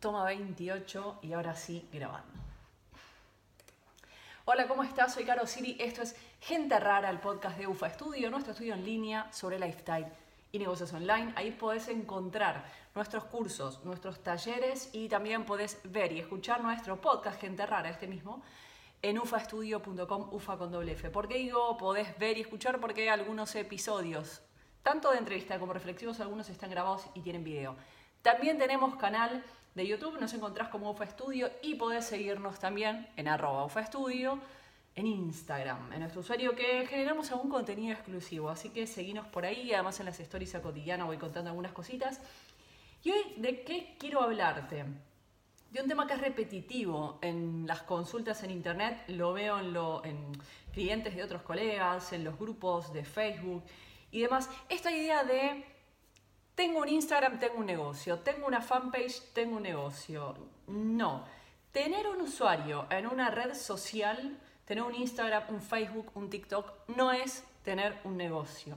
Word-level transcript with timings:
Toma 0.00 0.24
28 0.24 1.18
y 1.20 1.34
ahora 1.34 1.54
sí 1.54 1.86
grabando. 1.92 2.32
Hola, 4.46 4.66
¿cómo 4.66 4.82
estás? 4.82 5.12
Soy 5.12 5.24
Caro 5.24 5.46
Siri. 5.46 5.76
Esto 5.78 6.00
es 6.00 6.16
Gente 6.40 6.80
Rara, 6.80 7.10
el 7.10 7.18
podcast 7.18 7.58
de 7.58 7.66
UFA 7.66 7.88
Estudio, 7.88 8.30
nuestro 8.30 8.52
estudio 8.52 8.72
en 8.72 8.82
línea 8.82 9.30
sobre 9.30 9.58
lifestyle 9.58 10.06
y 10.52 10.58
negocios 10.58 10.90
online. 10.94 11.34
Ahí 11.36 11.50
podés 11.50 11.88
encontrar 11.88 12.64
nuestros 12.94 13.24
cursos, 13.24 13.84
nuestros 13.84 14.22
talleres 14.22 14.88
y 14.94 15.06
también 15.10 15.44
podés 15.44 15.78
ver 15.84 16.12
y 16.12 16.20
escuchar 16.20 16.62
nuestro 16.62 16.98
podcast 16.98 17.38
Gente 17.38 17.66
Rara, 17.66 17.90
este 17.90 18.06
mismo, 18.06 18.42
en 19.02 19.18
ufaestudio.com, 19.18 20.28
ufa 20.32 20.56
con 20.56 20.72
doble 20.72 20.92
F. 20.92 21.10
¿Por 21.10 21.28
qué 21.28 21.34
digo 21.34 21.76
podés 21.76 22.18
ver 22.18 22.38
y 22.38 22.40
escuchar? 22.40 22.80
Porque 22.80 23.10
algunos 23.10 23.54
episodios, 23.54 24.40
tanto 24.82 25.10
de 25.10 25.18
entrevista 25.18 25.58
como 25.58 25.74
reflexivos, 25.74 26.20
algunos 26.20 26.48
están 26.48 26.70
grabados 26.70 27.04
y 27.12 27.20
tienen 27.20 27.44
video. 27.44 27.76
También 28.22 28.56
tenemos 28.56 28.96
canal 28.96 29.44
de 29.74 29.86
YouTube, 29.86 30.18
nos 30.20 30.32
encontrás 30.34 30.68
como 30.68 30.90
UFA 30.90 31.06
Studio 31.06 31.50
y 31.62 31.74
podés 31.74 32.04
seguirnos 32.04 32.58
también 32.58 33.08
en 33.16 33.28
arroba 33.28 33.64
UFA 33.64 33.86
Studio 33.86 34.40
en 34.96 35.06
Instagram, 35.06 35.92
en 35.92 36.00
nuestro 36.00 36.20
usuario 36.20 36.54
que 36.56 36.86
generamos 36.86 37.30
algún 37.30 37.50
contenido 37.50 37.92
exclusivo, 37.92 38.50
así 38.50 38.70
que 38.70 38.86
seguinos 38.86 39.26
por 39.28 39.44
ahí, 39.44 39.72
además 39.72 40.00
en 40.00 40.06
las 40.06 40.18
stories 40.18 40.54
a 40.56 40.62
cotidiana 40.62 41.04
voy 41.04 41.16
contando 41.16 41.50
algunas 41.50 41.72
cositas. 41.72 42.20
Y 43.04 43.12
hoy, 43.12 43.34
¿de 43.36 43.62
qué 43.62 43.96
quiero 43.98 44.20
hablarte? 44.20 44.84
De 45.70 45.80
un 45.80 45.88
tema 45.88 46.06
que 46.06 46.14
es 46.14 46.20
repetitivo 46.20 47.18
en 47.22 47.66
las 47.66 47.82
consultas 47.82 48.42
en 48.42 48.50
internet, 48.50 49.04
lo 49.06 49.32
veo 49.32 49.60
en, 49.60 49.72
lo, 49.72 50.04
en 50.04 50.32
clientes 50.72 51.14
de 51.14 51.22
otros 51.22 51.42
colegas, 51.42 52.12
en 52.12 52.24
los 52.24 52.36
grupos 52.36 52.92
de 52.92 53.04
Facebook 53.04 53.62
y 54.10 54.20
demás. 54.20 54.50
Esta 54.68 54.90
idea 54.90 55.22
de 55.22 55.64
tengo 56.60 56.80
un 56.80 56.90
Instagram, 56.90 57.38
tengo 57.38 57.54
un 57.56 57.64
negocio, 57.64 58.18
tengo 58.18 58.46
una 58.46 58.60
fanpage, 58.60 59.32
tengo 59.32 59.56
un 59.56 59.62
negocio. 59.62 60.36
No. 60.66 61.24
Tener 61.72 62.06
un 62.06 62.20
usuario 62.20 62.86
en 62.90 63.06
una 63.06 63.30
red 63.30 63.54
social, 63.54 64.38
tener 64.66 64.84
un 64.84 64.94
Instagram, 64.94 65.44
un 65.48 65.62
Facebook, 65.62 66.10
un 66.14 66.28
TikTok, 66.28 66.86
no 66.88 67.12
es 67.12 67.44
tener 67.64 67.98
un 68.04 68.18
negocio. 68.18 68.76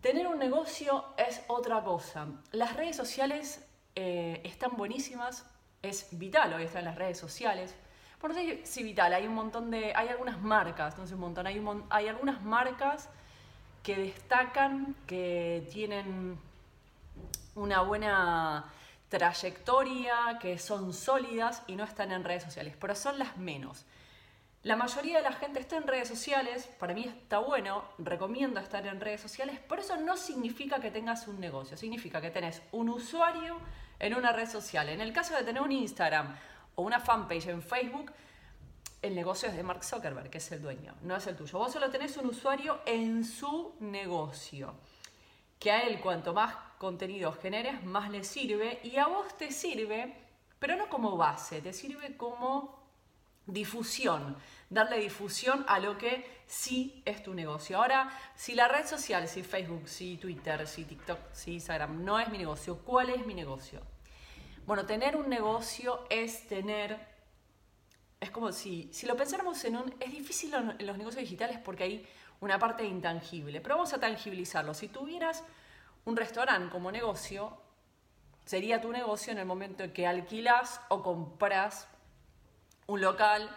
Tener 0.00 0.26
un 0.26 0.40
negocio 0.40 1.04
es 1.16 1.40
otra 1.46 1.84
cosa. 1.84 2.26
Las 2.50 2.74
redes 2.74 2.96
sociales 2.96 3.64
eh, 3.94 4.40
están 4.42 4.76
buenísimas, 4.76 5.46
es 5.82 6.08
vital 6.18 6.52
hoy 6.52 6.64
estar 6.64 6.80
en 6.80 6.86
las 6.86 6.96
redes 6.96 7.16
sociales. 7.16 7.76
Por 8.20 8.30
no 8.30 8.36
sé 8.40 8.66
si 8.66 8.82
vital, 8.82 9.14
hay 9.14 9.28
un 9.28 9.34
montón 9.36 9.70
de, 9.70 9.94
hay 9.94 10.08
algunas 10.08 10.42
marcas, 10.42 10.98
no 10.98 11.06
sé 11.06 11.14
un 11.14 11.20
montón, 11.20 11.46
hay, 11.46 11.64
hay 11.90 12.08
algunas 12.08 12.42
marcas 12.42 13.08
que 13.84 13.94
destacan, 13.94 14.96
que 15.06 15.64
tienen 15.72 16.40
una 17.56 17.80
buena 17.80 18.64
trayectoria, 19.08 20.38
que 20.40 20.58
son 20.58 20.92
sólidas 20.92 21.62
y 21.66 21.74
no 21.74 21.84
están 21.84 22.12
en 22.12 22.22
redes 22.22 22.44
sociales, 22.44 22.76
pero 22.78 22.94
son 22.94 23.18
las 23.18 23.36
menos. 23.36 23.84
La 24.62 24.76
mayoría 24.76 25.18
de 25.18 25.22
la 25.22 25.32
gente 25.32 25.60
está 25.60 25.76
en 25.76 25.86
redes 25.86 26.08
sociales, 26.08 26.68
para 26.78 26.92
mí 26.92 27.04
está 27.04 27.38
bueno, 27.38 27.84
recomiendo 27.98 28.58
estar 28.58 28.84
en 28.86 29.00
redes 29.00 29.20
sociales, 29.20 29.60
pero 29.68 29.80
eso 29.80 29.96
no 29.96 30.16
significa 30.16 30.80
que 30.80 30.90
tengas 30.90 31.28
un 31.28 31.38
negocio, 31.38 31.76
significa 31.76 32.20
que 32.20 32.30
tenés 32.30 32.62
un 32.72 32.88
usuario 32.88 33.58
en 33.98 34.14
una 34.14 34.32
red 34.32 34.48
social. 34.48 34.88
En 34.88 35.00
el 35.00 35.12
caso 35.12 35.36
de 35.36 35.44
tener 35.44 35.62
un 35.62 35.72
Instagram 35.72 36.36
o 36.74 36.82
una 36.82 36.98
fanpage 36.98 37.46
en 37.46 37.62
Facebook, 37.62 38.12
el 39.02 39.14
negocio 39.14 39.48
es 39.48 39.54
de 39.54 39.62
Mark 39.62 39.84
Zuckerberg, 39.84 40.30
que 40.30 40.38
es 40.38 40.50
el 40.50 40.60
dueño, 40.60 40.94
no 41.02 41.14
es 41.14 41.26
el 41.28 41.36
tuyo. 41.36 41.58
Vos 41.58 41.72
solo 41.72 41.88
tenés 41.88 42.16
un 42.16 42.26
usuario 42.26 42.80
en 42.86 43.24
su 43.24 43.76
negocio, 43.78 44.74
que 45.58 45.70
a 45.70 45.82
él 45.82 46.00
cuanto 46.00 46.34
más 46.34 46.54
contenido 46.78 47.32
generes, 47.32 47.82
más 47.84 48.10
le 48.10 48.24
sirve 48.24 48.80
y 48.82 48.96
a 48.96 49.06
vos 49.06 49.36
te 49.36 49.50
sirve, 49.50 50.14
pero 50.58 50.76
no 50.76 50.88
como 50.88 51.16
base, 51.16 51.60
te 51.60 51.72
sirve 51.72 52.16
como 52.16 52.76
difusión, 53.46 54.36
darle 54.68 54.98
difusión 54.98 55.64
a 55.68 55.78
lo 55.78 55.96
que 55.96 56.42
sí 56.46 57.02
es 57.04 57.22
tu 57.22 57.32
negocio. 57.32 57.78
Ahora, 57.78 58.10
si 58.34 58.54
la 58.54 58.68
red 58.68 58.86
social, 58.86 59.28
si 59.28 59.42
Facebook, 59.42 59.88
si 59.88 60.16
Twitter, 60.16 60.66
si 60.66 60.84
TikTok, 60.84 61.18
si 61.32 61.54
Instagram 61.54 62.04
no 62.04 62.18
es 62.18 62.28
mi 62.28 62.38
negocio, 62.38 62.78
¿cuál 62.78 63.10
es 63.10 63.24
mi 63.24 63.34
negocio? 63.34 63.80
Bueno, 64.66 64.84
tener 64.84 65.16
un 65.16 65.28
negocio 65.28 66.04
es 66.10 66.48
tener, 66.48 66.98
es 68.18 68.30
como 68.30 68.50
si, 68.50 68.90
si 68.92 69.06
lo 69.06 69.16
pensáramos 69.16 69.64
en 69.64 69.76
un, 69.76 69.94
es 70.00 70.10
difícil 70.10 70.52
en 70.54 70.86
los 70.86 70.98
negocios 70.98 71.22
digitales 71.22 71.58
porque 71.58 71.84
hay 71.84 72.08
una 72.40 72.58
parte 72.58 72.84
intangible, 72.84 73.60
pero 73.60 73.76
vamos 73.76 73.92
a 73.92 74.00
tangibilizarlo. 74.00 74.74
Si 74.74 74.88
tuvieras 74.88 75.44
un 76.04 76.16
restaurante 76.16 76.70
como 76.70 76.90
negocio 76.90 77.56
sería 78.44 78.80
tu 78.80 78.92
negocio 78.92 79.32
en 79.32 79.38
el 79.38 79.46
momento 79.46 79.82
en 79.82 79.92
que 79.92 80.06
alquilas 80.06 80.80
o 80.88 81.02
compras 81.02 81.88
un 82.86 83.00
local 83.00 83.50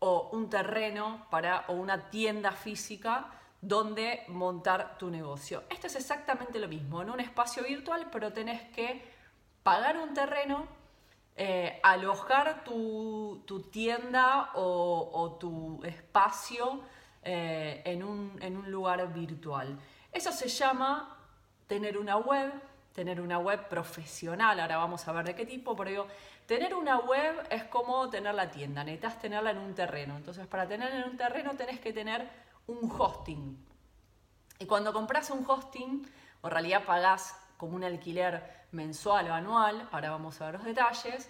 o 0.00 0.30
un 0.32 0.50
terreno 0.50 1.26
para, 1.30 1.64
o 1.68 1.74
una 1.74 2.10
tienda 2.10 2.52
física 2.52 3.30
donde 3.60 4.24
montar 4.28 4.98
tu 4.98 5.08
negocio. 5.08 5.62
Esto 5.70 5.86
es 5.86 5.96
exactamente 5.96 6.58
lo 6.58 6.68
mismo, 6.68 7.00
en 7.00 7.10
un 7.10 7.20
espacio 7.20 7.62
virtual, 7.62 8.08
pero 8.12 8.32
tenés 8.32 8.60
que 8.74 9.02
pagar 9.62 9.96
un 9.96 10.12
terreno, 10.12 10.66
eh, 11.36 11.80
alojar 11.82 12.64
tu, 12.64 13.42
tienda 13.72 14.50
o, 14.54 15.36
tu 15.40 15.82
espacio 15.84 16.80
eh, 17.24 17.82
en, 17.84 18.02
un, 18.02 18.38
en 18.40 18.56
un 18.56 18.70
lugar 18.70 19.12
virtual. 19.12 19.78
Eso 20.12 20.30
se 20.30 20.48
llama 20.48 21.16
tener 21.66 21.96
una 21.98 22.16
web, 22.16 22.52
tener 22.92 23.20
una 23.20 23.38
web 23.38 23.66
profesional, 23.68 24.60
ahora 24.60 24.76
vamos 24.76 25.08
a 25.08 25.12
ver 25.12 25.24
de 25.24 25.34
qué 25.34 25.46
tipo, 25.46 25.74
pero 25.74 25.90
digo, 25.90 26.06
tener 26.46 26.74
una 26.74 26.98
web 26.98 27.46
es 27.50 27.64
como 27.64 28.10
tener 28.10 28.34
la 28.34 28.50
tienda, 28.50 28.84
necesitas 28.84 29.18
tenerla 29.18 29.50
en 29.50 29.58
un 29.58 29.74
terreno. 29.74 30.16
Entonces, 30.16 30.46
para 30.46 30.68
tenerla 30.68 31.00
en 31.00 31.10
un 31.10 31.16
terreno 31.16 31.56
tenés 31.56 31.80
que 31.80 31.92
tener 31.92 32.28
un 32.66 32.90
hosting. 32.90 33.56
Y 34.58 34.66
cuando 34.66 34.92
compras 34.92 35.30
un 35.30 35.44
hosting, 35.48 36.06
o 36.42 36.46
en 36.46 36.50
realidad 36.50 36.84
pagás 36.84 37.36
como 37.56 37.76
un 37.76 37.84
alquiler 37.84 38.66
mensual 38.72 39.30
o 39.30 39.34
anual, 39.34 39.88
ahora 39.92 40.10
vamos 40.10 40.40
a 40.40 40.46
ver 40.46 40.54
los 40.54 40.64
detalles, 40.64 41.28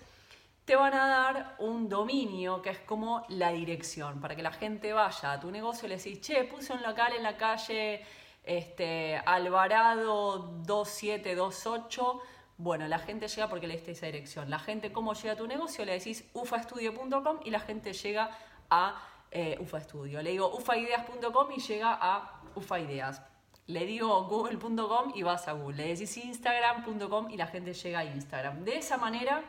te 0.65 0.77
van 0.77 0.95
a 0.95 1.07
dar 1.07 1.57
un 1.59 1.89
dominio 1.89 2.63
que 2.63 2.71
es 2.71 2.79
como 2.79 3.25
la 3.29 3.51
dirección, 3.51 4.21
para 4.21 4.35
que 4.35 4.43
la 4.43 4.53
gente 4.53 4.93
vaya 4.93 5.33
a 5.33 5.41
tu 5.41 5.51
negocio 5.51 5.87
y 5.87 5.91
le 5.91 5.97
decís, 5.97 6.21
che, 6.21 6.45
puse 6.45 6.73
un 6.73 6.83
local 6.83 7.13
en 7.15 7.23
la 7.23 7.37
calle 7.37 8.03
este, 8.45 9.17
Alvarado 9.17 10.39
2728, 10.67 12.23
bueno, 12.57 12.87
la 12.87 12.99
gente 12.99 13.27
llega 13.29 13.49
porque 13.49 13.67
le 13.67 13.75
diste 13.75 13.93
esa 13.93 14.07
dirección. 14.07 14.49
La 14.49 14.59
gente, 14.59 14.93
¿cómo 14.93 15.13
llega 15.15 15.33
a 15.33 15.37
tu 15.37 15.47
negocio? 15.47 15.85
Le 15.85 15.93
decís 15.93 16.25
ufaestudio.com 16.35 17.41
y 17.45 17.51
la 17.51 17.61
gente 17.61 17.93
llega 17.93 18.31
a 18.71 19.03
eh, 19.31 19.59
ufaestudio. 19.61 20.23
Le 20.23 20.31
digo 20.31 20.55
ufaideas.com 20.55 21.51
y 21.57 21.61
llega 21.61 21.99
a 22.01 22.41
ufaideas. 22.55 23.23
Le 23.67 23.85
digo 23.87 24.25
google.com 24.25 25.13
y 25.15 25.23
vas 25.23 25.49
a 25.49 25.53
Google. 25.53 25.79
Le 25.79 25.89
decís 25.89 26.17
instagram.com 26.17 27.31
y 27.31 27.37
la 27.37 27.49
gente 27.49 27.75
llega 27.75 28.01
a 28.01 28.05
Instagram. 28.05 28.63
De 28.65 28.77
esa 28.77 28.99
manera, 28.99 29.43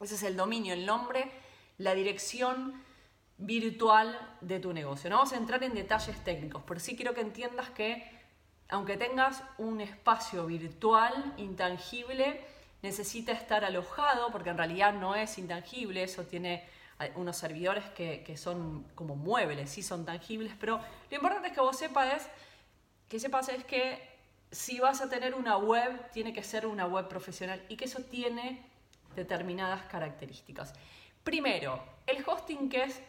ese 0.00 0.14
es 0.14 0.22
el 0.22 0.36
dominio, 0.36 0.74
el 0.74 0.86
nombre, 0.86 1.30
la 1.78 1.94
dirección 1.94 2.82
virtual 3.38 4.18
de 4.40 4.60
tu 4.60 4.72
negocio. 4.72 5.08
No 5.10 5.16
vamos 5.16 5.32
a 5.32 5.36
entrar 5.36 5.62
en 5.62 5.74
detalles 5.74 6.22
técnicos, 6.24 6.62
pero 6.66 6.80
sí 6.80 6.96
quiero 6.96 7.14
que 7.14 7.20
entiendas 7.20 7.70
que 7.70 8.18
aunque 8.68 8.96
tengas 8.96 9.42
un 9.56 9.80
espacio 9.80 10.46
virtual 10.46 11.34
intangible, 11.38 12.44
necesita 12.82 13.32
estar 13.32 13.64
alojado, 13.64 14.30
porque 14.30 14.50
en 14.50 14.58
realidad 14.58 14.92
no 14.92 15.14
es 15.14 15.38
intangible, 15.38 16.02
eso 16.02 16.24
tiene 16.24 16.64
unos 17.14 17.36
servidores 17.36 17.84
que, 17.90 18.36
son 18.36 18.84
como 18.94 19.16
muebles, 19.16 19.70
sí 19.70 19.82
son 19.82 20.04
tangibles, 20.04 20.52
pero 20.58 20.80
lo 21.10 21.16
importante 21.16 21.48
es 21.48 21.54
que 21.54 21.60
vos 21.60 21.78
sepas 21.78 22.28
que 23.08 23.18
sepas 23.18 23.48
es 23.48 23.64
que 23.64 24.06
si 24.50 24.80
vas 24.80 25.00
a 25.00 25.08
tener 25.08 25.34
una 25.34 25.56
web, 25.56 26.10
tiene 26.10 26.32
que 26.32 26.42
ser 26.42 26.66
una 26.66 26.86
web 26.86 27.08
profesional 27.08 27.62
y 27.68 27.76
que 27.76 27.86
eso 27.86 28.02
tiene 28.02 28.62
determinadas 29.18 29.82
características. 29.82 30.72
Primero, 31.22 31.82
el 32.06 32.24
hosting 32.26 32.68
que 32.68 32.84
es 32.84 33.02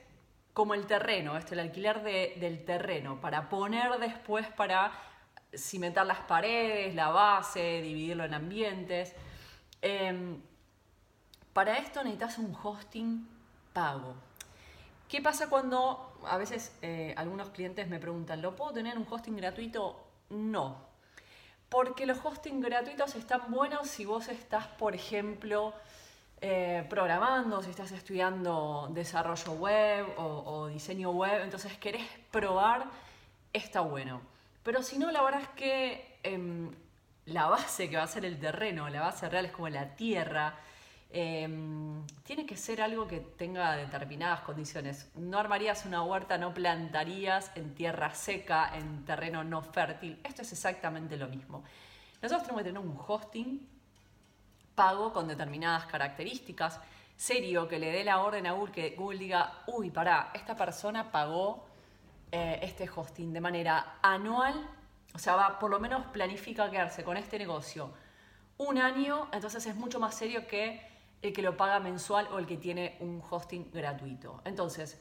como 0.54 0.74
el 0.74 0.86
terreno, 0.88 1.38
este, 1.38 1.54
el 1.54 1.62
alquiler 1.62 2.04
del 2.04 2.66
terreno, 2.66 3.22
para 3.22 3.48
poner 3.48 3.98
después 4.00 4.48
para 4.48 4.92
cimentar 5.56 6.06
las 6.06 6.20
paredes, 6.20 6.94
la 6.96 7.10
base, 7.10 7.82
dividirlo 7.82 8.26
en 8.26 8.34
ambientes. 8.34 9.16
Em, 9.82 10.42
para 11.54 11.78
esto 11.78 12.04
necesitas 12.04 12.38
un 12.38 12.56
hosting 12.62 13.28
pago. 13.74 14.16
¿Qué 15.08 15.22
pasa 15.22 15.50
cuando 15.50 16.20
a 16.28 16.38
veces 16.38 16.76
eh, 16.82 17.14
algunos 17.18 17.50
clientes 17.50 17.88
me 17.88 18.00
preguntan, 18.00 18.42
¿lo 18.42 18.56
puedo 18.56 18.74
tener 18.74 18.98
un 18.98 19.08
hosting 19.10 19.38
gratuito? 19.38 20.06
No. 20.30 20.90
Porque 21.70 22.06
los 22.06 22.20
hosting 22.24 22.62
gratuitos 22.62 23.16
están 23.16 23.50
buenos 23.50 23.88
si 23.88 24.06
vos 24.06 24.28
estás, 24.28 24.68
por 24.68 24.94
ejemplo, 24.94 25.74
eh, 26.42 26.86
programando, 26.90 27.62
si 27.62 27.70
estás 27.70 27.92
estudiando 27.92 28.90
desarrollo 28.92 29.52
web 29.54 30.06
o 30.18 30.68
diseño 30.68 31.12
web, 31.12 31.42
entonces 31.44 31.78
querés 31.78 32.08
probar, 32.32 32.86
está 33.54 33.82
bueno. 33.82 34.22
Pero 34.64 34.84
si 34.84 34.98
no, 34.98 35.12
la 35.12 35.22
verdad 35.22 35.42
es 35.42 35.50
que 35.50 36.20
em, 36.24 36.72
la 37.26 37.48
base 37.48 37.90
que 37.90 37.98
va 37.98 38.04
a 38.04 38.08
ser 38.08 38.26
el 38.26 38.40
terreno, 38.40 38.90
la 38.90 39.02
base 39.02 39.30
real 39.30 39.46
es 39.46 39.52
como 39.52 39.70
la 39.70 39.96
tierra, 39.96 40.56
Em, 41.12 42.06
tiene 42.24 42.46
que 42.46 42.56
ser 42.56 42.82
algo 42.84 43.08
que 43.08 43.20
tenga 43.20 43.76
determinadas 43.76 44.42
condiciones. 44.42 45.10
No 45.16 45.40
armarías 45.40 45.86
una 45.86 46.04
huerta, 46.04 46.38
no 46.38 46.54
plantarías 46.54 47.52
en 47.56 47.74
tierra 47.74 48.14
seca, 48.14 48.78
en 48.78 49.06
terreno 49.06 49.44
no 49.44 49.64
fértil. 49.64 50.20
Esto 50.24 50.44
es 50.44 50.52
exactamente 50.52 51.18
lo 51.18 51.28
mismo. 51.28 51.64
Nosotros 52.22 52.44
tenemos 52.44 52.62
que 52.62 52.70
tener 52.70 52.82
un 52.82 52.96
hosting 53.08 53.68
pago 54.80 55.12
con 55.12 55.28
determinadas 55.28 55.88
características, 55.88 56.80
serio, 57.18 57.68
que 57.68 57.78
le 57.78 57.92
dé 57.92 58.06
la 58.06 58.22
orden 58.22 58.48
a 58.48 58.54
Google, 58.54 58.72
que 58.72 58.90
Google 58.92 59.20
diga, 59.20 59.64
uy, 59.68 59.92
pará, 59.92 60.32
esta 60.34 60.56
persona 60.56 61.12
pagó 61.12 61.66
eh, 62.32 62.62
este 62.62 62.90
hosting 62.90 63.34
de 63.34 63.42
manera 63.42 63.98
anual, 64.02 64.56
o 65.14 65.20
sea, 65.20 65.36
va, 65.36 65.60
por 65.60 65.70
lo 65.70 65.82
menos 65.82 66.06
planifica 66.14 66.72
quedarse 66.72 67.04
con 67.04 67.18
este 67.18 67.38
negocio 67.38 67.92
un 68.58 68.78
año, 68.78 69.28
entonces 69.34 69.66
es 69.66 69.76
mucho 69.76 70.00
más 70.00 70.16
serio 70.16 70.48
que 70.48 70.82
el 71.22 71.34
que 71.34 71.42
lo 71.42 71.58
paga 71.58 71.82
mensual 71.82 72.30
o 72.32 72.40
el 72.40 72.46
que 72.46 72.56
tiene 72.56 72.96
un 73.02 73.22
hosting 73.30 73.72
gratuito. 73.74 74.42
Entonces, 74.46 74.98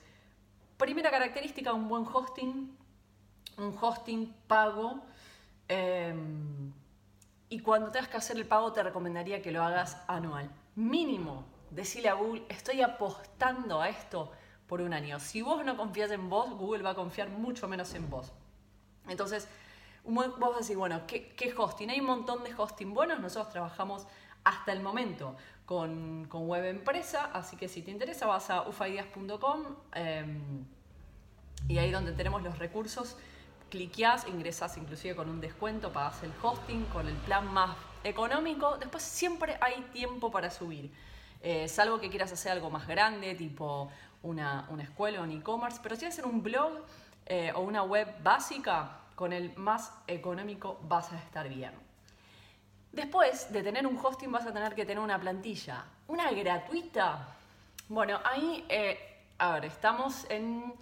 primera 0.77 1.09
característica, 1.09 1.73
un 1.73 1.89
buen 1.89 2.05
hosting, 2.05 2.77
un 3.59 3.79
hosting 3.81 4.35
pago. 4.49 5.05
Em, 5.69 6.73
y 7.49 7.61
cuando 7.61 7.91
tengas 7.91 8.09
que 8.09 8.17
hacer 8.17 8.37
el 8.37 8.47
pago 8.47 8.73
te 8.73 8.83
recomendaría 8.83 9.43
que 9.43 9.53
lo 9.53 9.63
hagas 9.63 9.97
anual. 10.07 10.51
Mínimo, 10.75 11.45
decirle 11.71 12.09
a 12.09 12.15
Google, 12.15 12.45
estoy 12.49 12.83
apostando 12.83 13.81
a 13.81 13.89
esto 13.89 14.33
por 14.67 14.81
un 14.81 14.93
año. 14.93 15.19
Si 15.19 15.43
vos 15.43 15.65
no 15.65 15.77
confías 15.77 16.11
en 16.11 16.29
vos, 16.29 16.51
Google 16.51 16.83
va 16.83 16.91
a 16.91 16.95
confiar 16.95 17.31
mucho 17.31 17.67
menos 17.69 17.95
en 17.95 18.09
vos. 18.11 18.33
Entonces, 19.09 19.49
vos 20.05 20.39
vas 20.39 20.55
a 20.55 20.59
decir, 20.59 20.77
bueno, 20.77 21.03
¿qué, 21.07 21.35
¿qué, 21.35 21.55
hosting? 21.57 21.91
Hay 21.91 22.01
un 22.01 22.07
montón 22.07 22.45
de 22.45 22.55
hosting 22.55 22.93
buenos, 22.93 23.21
nosotros 23.21 23.53
trabajamos 23.53 24.07
hasta 24.45 24.73
el 24.73 24.81
momento 24.81 25.37
con, 25.67 26.27
con 26.29 26.47
web 26.47 26.65
empresa, 26.65 27.31
así 27.33 27.57
que 27.57 27.69
si 27.69 27.83
te 27.83 27.91
interesa 27.91 28.27
vas 28.27 28.51
a 28.51 28.69
ufaideas.com 28.69 29.65
em, 29.95 30.65
y 31.69 31.79
ahí 31.79 31.91
donde 31.91 32.13
tenemos 32.13 32.43
los 32.43 32.59
recursos, 32.59 33.17
cliqueás, 33.71 34.27
ingresás 34.27 34.77
inclusive 34.77 35.15
con 35.15 35.29
un 35.29 35.41
descuento, 35.41 35.93
pagas 35.93 36.23
el 36.23 36.33
hosting 36.43 36.85
con 36.87 37.07
el 37.07 37.15
plan 37.15 37.53
más 37.53 37.77
económico, 38.05 38.77
después 38.79 39.03
siempre 39.03 39.59
hay 39.61 39.83
tiempo 39.93 40.31
para 40.31 40.51
subir. 40.51 40.93
Eh, 41.43 41.69
salvo 41.69 42.01
que 42.01 42.11
quieras 42.11 42.33
hacer 42.33 42.53
algo 42.53 42.71
más 42.71 42.87
grande, 42.87 43.35
tipo 43.35 43.91
una, 44.23 44.67
una 44.71 44.83
escuela 44.83 45.21
o 45.21 45.25
un 45.25 45.31
e-commerce, 45.31 45.79
pero 45.83 45.97
si 45.97 46.07
hacer 46.07 46.27
un 46.27 46.43
blog 46.43 46.73
eh, 47.27 47.53
o 47.55 47.61
una 47.61 47.83
web 47.83 48.09
básica, 48.23 48.99
con 49.15 49.33
el 49.33 49.53
más 49.57 49.93
económico 50.07 50.79
vas 50.83 51.13
a 51.13 51.19
estar 51.19 51.49
bien. 51.49 51.73
Después 52.93 53.53
de 53.53 53.65
tener 53.65 53.85
un 53.85 53.99
hosting 53.99 54.31
vas 54.31 54.47
a 54.47 54.53
tener 54.53 54.75
que 54.77 54.87
tener 54.87 55.03
una 55.03 55.19
plantilla. 55.19 55.85
¿Una 56.07 56.31
gratuita? 56.31 57.35
Bueno, 57.89 58.21
ahí, 58.25 58.65
eh, 58.69 59.25
a 59.39 59.55
ver, 59.55 59.65
estamos 59.65 60.25
en, 60.31 60.73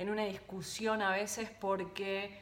en 0.00 0.08
una 0.08 0.24
discusión 0.24 1.02
a 1.02 1.10
veces 1.10 1.50
porque 1.60 2.40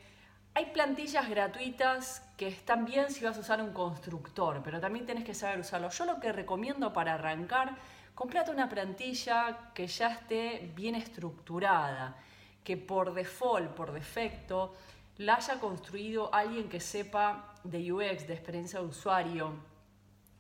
hay 0.55 0.67
plantillas 0.67 1.29
gratuitas 1.29 2.23
que 2.37 2.47
están 2.47 2.85
bien 2.85 3.11
si 3.11 3.25
vas 3.25 3.37
a 3.37 3.41
usar 3.41 3.61
un 3.61 3.73
constructor, 3.73 4.61
pero 4.63 4.79
también 4.79 5.07
tienes 5.07 5.25
que 5.25 5.35
saber 5.35 5.59
usarlo. 5.59 5.91
Yo 5.91 6.05
lo 6.05 6.21
que 6.21 6.31
recomiendo 6.31 6.93
para 6.93 7.15
arrancar, 7.15 7.75
comprate 8.15 8.53
una 8.53 8.69
plantilla 8.69 9.73
que 9.75 9.89
ya 9.89 10.13
esté 10.13 10.71
bien 10.77 10.95
estructurada, 10.95 12.17
que 12.63 12.77
por 12.77 13.13
default, 13.13 13.73
por 13.73 13.91
defecto, 13.91 14.77
la 15.17 15.35
haya 15.35 15.59
construido 15.59 16.33
alguien 16.33 16.69
que 16.69 16.79
sepa 16.79 17.55
de 17.65 17.93
UX, 17.93 18.29
de 18.29 18.35
experiencia 18.35 18.79
de 18.79 18.87
usuario, 18.87 19.53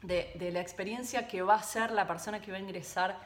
de, 0.02 0.50
la 0.52 0.60
experiencia 0.60 1.26
que 1.26 1.42
va 1.42 1.56
a 1.56 1.62
ser 1.64 1.90
la 1.90 2.06
persona 2.06 2.40
que 2.40 2.52
va 2.52 2.58
a 2.58 2.60
ingresar 2.60 3.18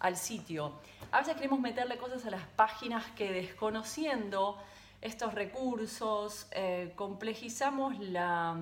al 0.00 0.16
sitio. 0.16 0.74
A 1.10 1.20
veces 1.20 1.34
queremos 1.34 1.60
meterle 1.60 1.96
cosas 1.96 2.24
a 2.26 2.30
las 2.30 2.46
páginas 2.46 3.04
que 3.16 3.32
desconociendo 3.32 4.58
estos 5.00 5.34
recursos 5.34 6.48
eh, 6.50 6.92
complejizamos 6.96 7.98
la, 7.98 8.56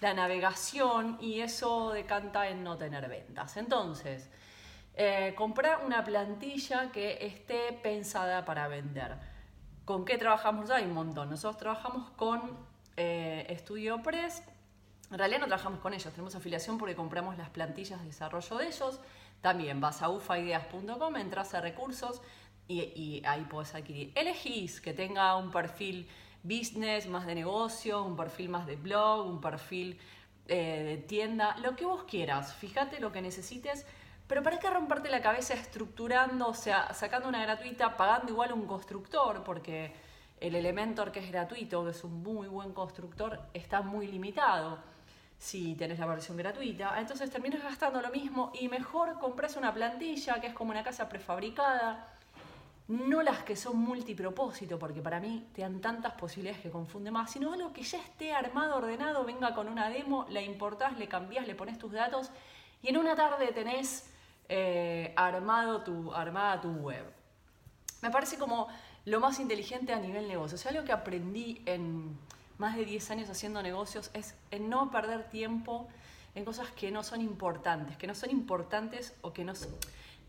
navegación 0.00 1.16
y 1.20 1.42
eso 1.42 1.92
decanta 1.92 2.48
en 2.48 2.64
no 2.64 2.76
tener 2.76 3.08
ventas. 3.08 3.56
Entonces, 3.56 4.28
eh, 4.94 5.32
comprar 5.36 5.84
una 5.84 6.02
plantilla 6.02 6.90
que 6.90 7.24
esté 7.24 7.72
pensada 7.72 8.44
para 8.44 8.66
vender. 8.66 9.16
¿Con 9.84 10.04
qué 10.04 10.18
trabajamos? 10.18 10.70
Hay 10.70 10.84
un 10.86 10.94
montón. 10.94 11.30
Nosotros 11.30 11.56
trabajamos 11.56 12.10
con 12.10 12.56
eh, 12.96 13.56
Studio 13.60 14.02
Press. 14.02 14.42
En 15.12 15.18
realidad 15.18 15.38
no 15.38 15.46
trabajamos 15.46 15.78
con 15.78 15.94
ellos, 15.94 16.10
tenemos 16.10 16.34
afiliación 16.34 16.78
porque 16.78 16.96
compramos 16.96 17.38
las 17.38 17.50
plantillas 17.50 18.00
de 18.00 18.06
desarrollo 18.06 18.56
de 18.56 18.66
ellos. 18.66 18.98
También 19.42 19.80
vas 19.80 20.00
a 20.00 20.08
ufaideas.com, 20.08 21.16
entras 21.16 21.52
a 21.52 21.60
recursos 21.60 22.22
y, 22.68 23.22
ahí 23.26 23.44
puedes 23.50 23.74
adquirir. 23.74 24.12
Elegís 24.14 24.80
que 24.80 24.94
tenga 24.94 25.36
un 25.36 25.50
perfil 25.50 26.08
business, 26.42 27.06
más 27.06 27.26
de 27.26 27.34
negocio, 27.34 28.02
un 28.02 28.16
perfil 28.16 28.48
más 28.48 28.66
de 28.66 28.76
blog, 28.76 29.26
un 29.26 29.40
perfil 29.40 29.98
eh, 30.48 30.82
de 30.84 30.96
tienda, 30.96 31.56
lo 31.58 31.76
que 31.76 31.84
vos 31.84 32.04
quieras. 32.04 32.54
Fíjate 32.54 32.98
lo 32.98 33.12
que 33.12 33.20
necesites 33.20 33.84
pero 34.32 34.42
¿para 34.42 34.58
qué 34.58 34.70
romperte 34.70 35.10
la 35.10 35.20
cabeza 35.20 35.52
estructurando, 35.52 36.48
o 36.48 36.54
sea, 36.54 36.94
sacando 36.94 37.28
una 37.28 37.42
gratuita, 37.42 37.98
pagando 37.98 38.32
igual 38.32 38.54
un 38.54 38.66
constructor? 38.66 39.42
Porque 39.44 39.92
el 40.40 40.54
Elementor 40.54 41.12
que 41.12 41.20
es 41.20 41.30
gratuito, 41.30 41.84
que 41.84 41.90
es 41.90 42.02
un 42.02 42.22
muy 42.22 42.48
buen 42.48 42.72
constructor, 42.72 43.40
está 43.52 43.82
muy 43.82 44.06
limitado 44.06 44.78
si 45.42 45.74
tenés 45.74 45.98
la 45.98 46.06
versión 46.06 46.36
gratuita. 46.36 46.94
Entonces 47.00 47.28
terminas 47.28 47.64
gastando 47.64 48.00
lo 48.00 48.10
mismo 48.10 48.52
y 48.60 48.68
mejor 48.68 49.18
compras 49.18 49.56
una 49.56 49.74
plantilla 49.74 50.40
que 50.40 50.46
es 50.46 50.54
como 50.54 50.70
una 50.70 50.84
casa 50.84 51.08
prefabricada. 51.08 52.06
No 52.86 53.22
las 53.22 53.42
que 53.42 53.56
son 53.56 53.76
multipropósito, 53.76 54.78
porque 54.78 55.02
para 55.02 55.18
mí 55.18 55.48
te 55.52 55.62
dan 55.62 55.80
tantas 55.80 56.12
posibilidades 56.12 56.62
que 56.62 56.70
confunde 56.70 57.10
más, 57.10 57.32
sino 57.32 57.52
algo 57.52 57.72
que 57.72 57.82
ya 57.82 57.98
esté 57.98 58.32
armado, 58.32 58.76
ordenado, 58.76 59.24
venga 59.24 59.52
con 59.52 59.66
una 59.66 59.88
demo, 59.88 60.26
la 60.30 60.40
importás, 60.40 60.96
le 60.96 61.08
cambiás, 61.08 61.44
le 61.44 61.56
pones 61.56 61.76
tus 61.76 61.90
datos 61.90 62.30
y 62.80 62.90
en 62.90 62.96
una 62.96 63.16
tarde 63.16 63.48
tenés 63.48 64.08
eh, 64.48 65.12
armado 65.16 65.82
tu, 65.82 66.14
armada 66.14 66.60
tu 66.60 66.70
web. 66.70 67.04
Me 68.00 68.10
parece 68.10 68.38
como 68.38 68.68
lo 69.06 69.18
más 69.18 69.40
inteligente 69.40 69.92
a 69.92 69.98
nivel 69.98 70.28
negocio. 70.28 70.54
O 70.54 70.58
sea, 70.58 70.70
algo 70.70 70.84
que 70.84 70.92
aprendí 70.92 71.62
en 71.66 72.16
más 72.62 72.76
de 72.76 72.86
10 72.86 73.10
años 73.10 73.28
haciendo 73.28 73.62
negocios 73.62 74.10
es 74.14 74.34
en 74.50 74.70
no 74.70 74.90
perder 74.90 75.28
tiempo 75.28 75.86
en 76.34 76.46
cosas 76.46 76.70
que 76.70 76.90
no 76.90 77.02
son 77.02 77.20
importantes, 77.20 77.98
que 77.98 78.06
no 78.06 78.14
son 78.14 78.30
importantes 78.30 79.14
o 79.20 79.34
que 79.34 79.44
no 79.44 79.54
son, 79.54 79.68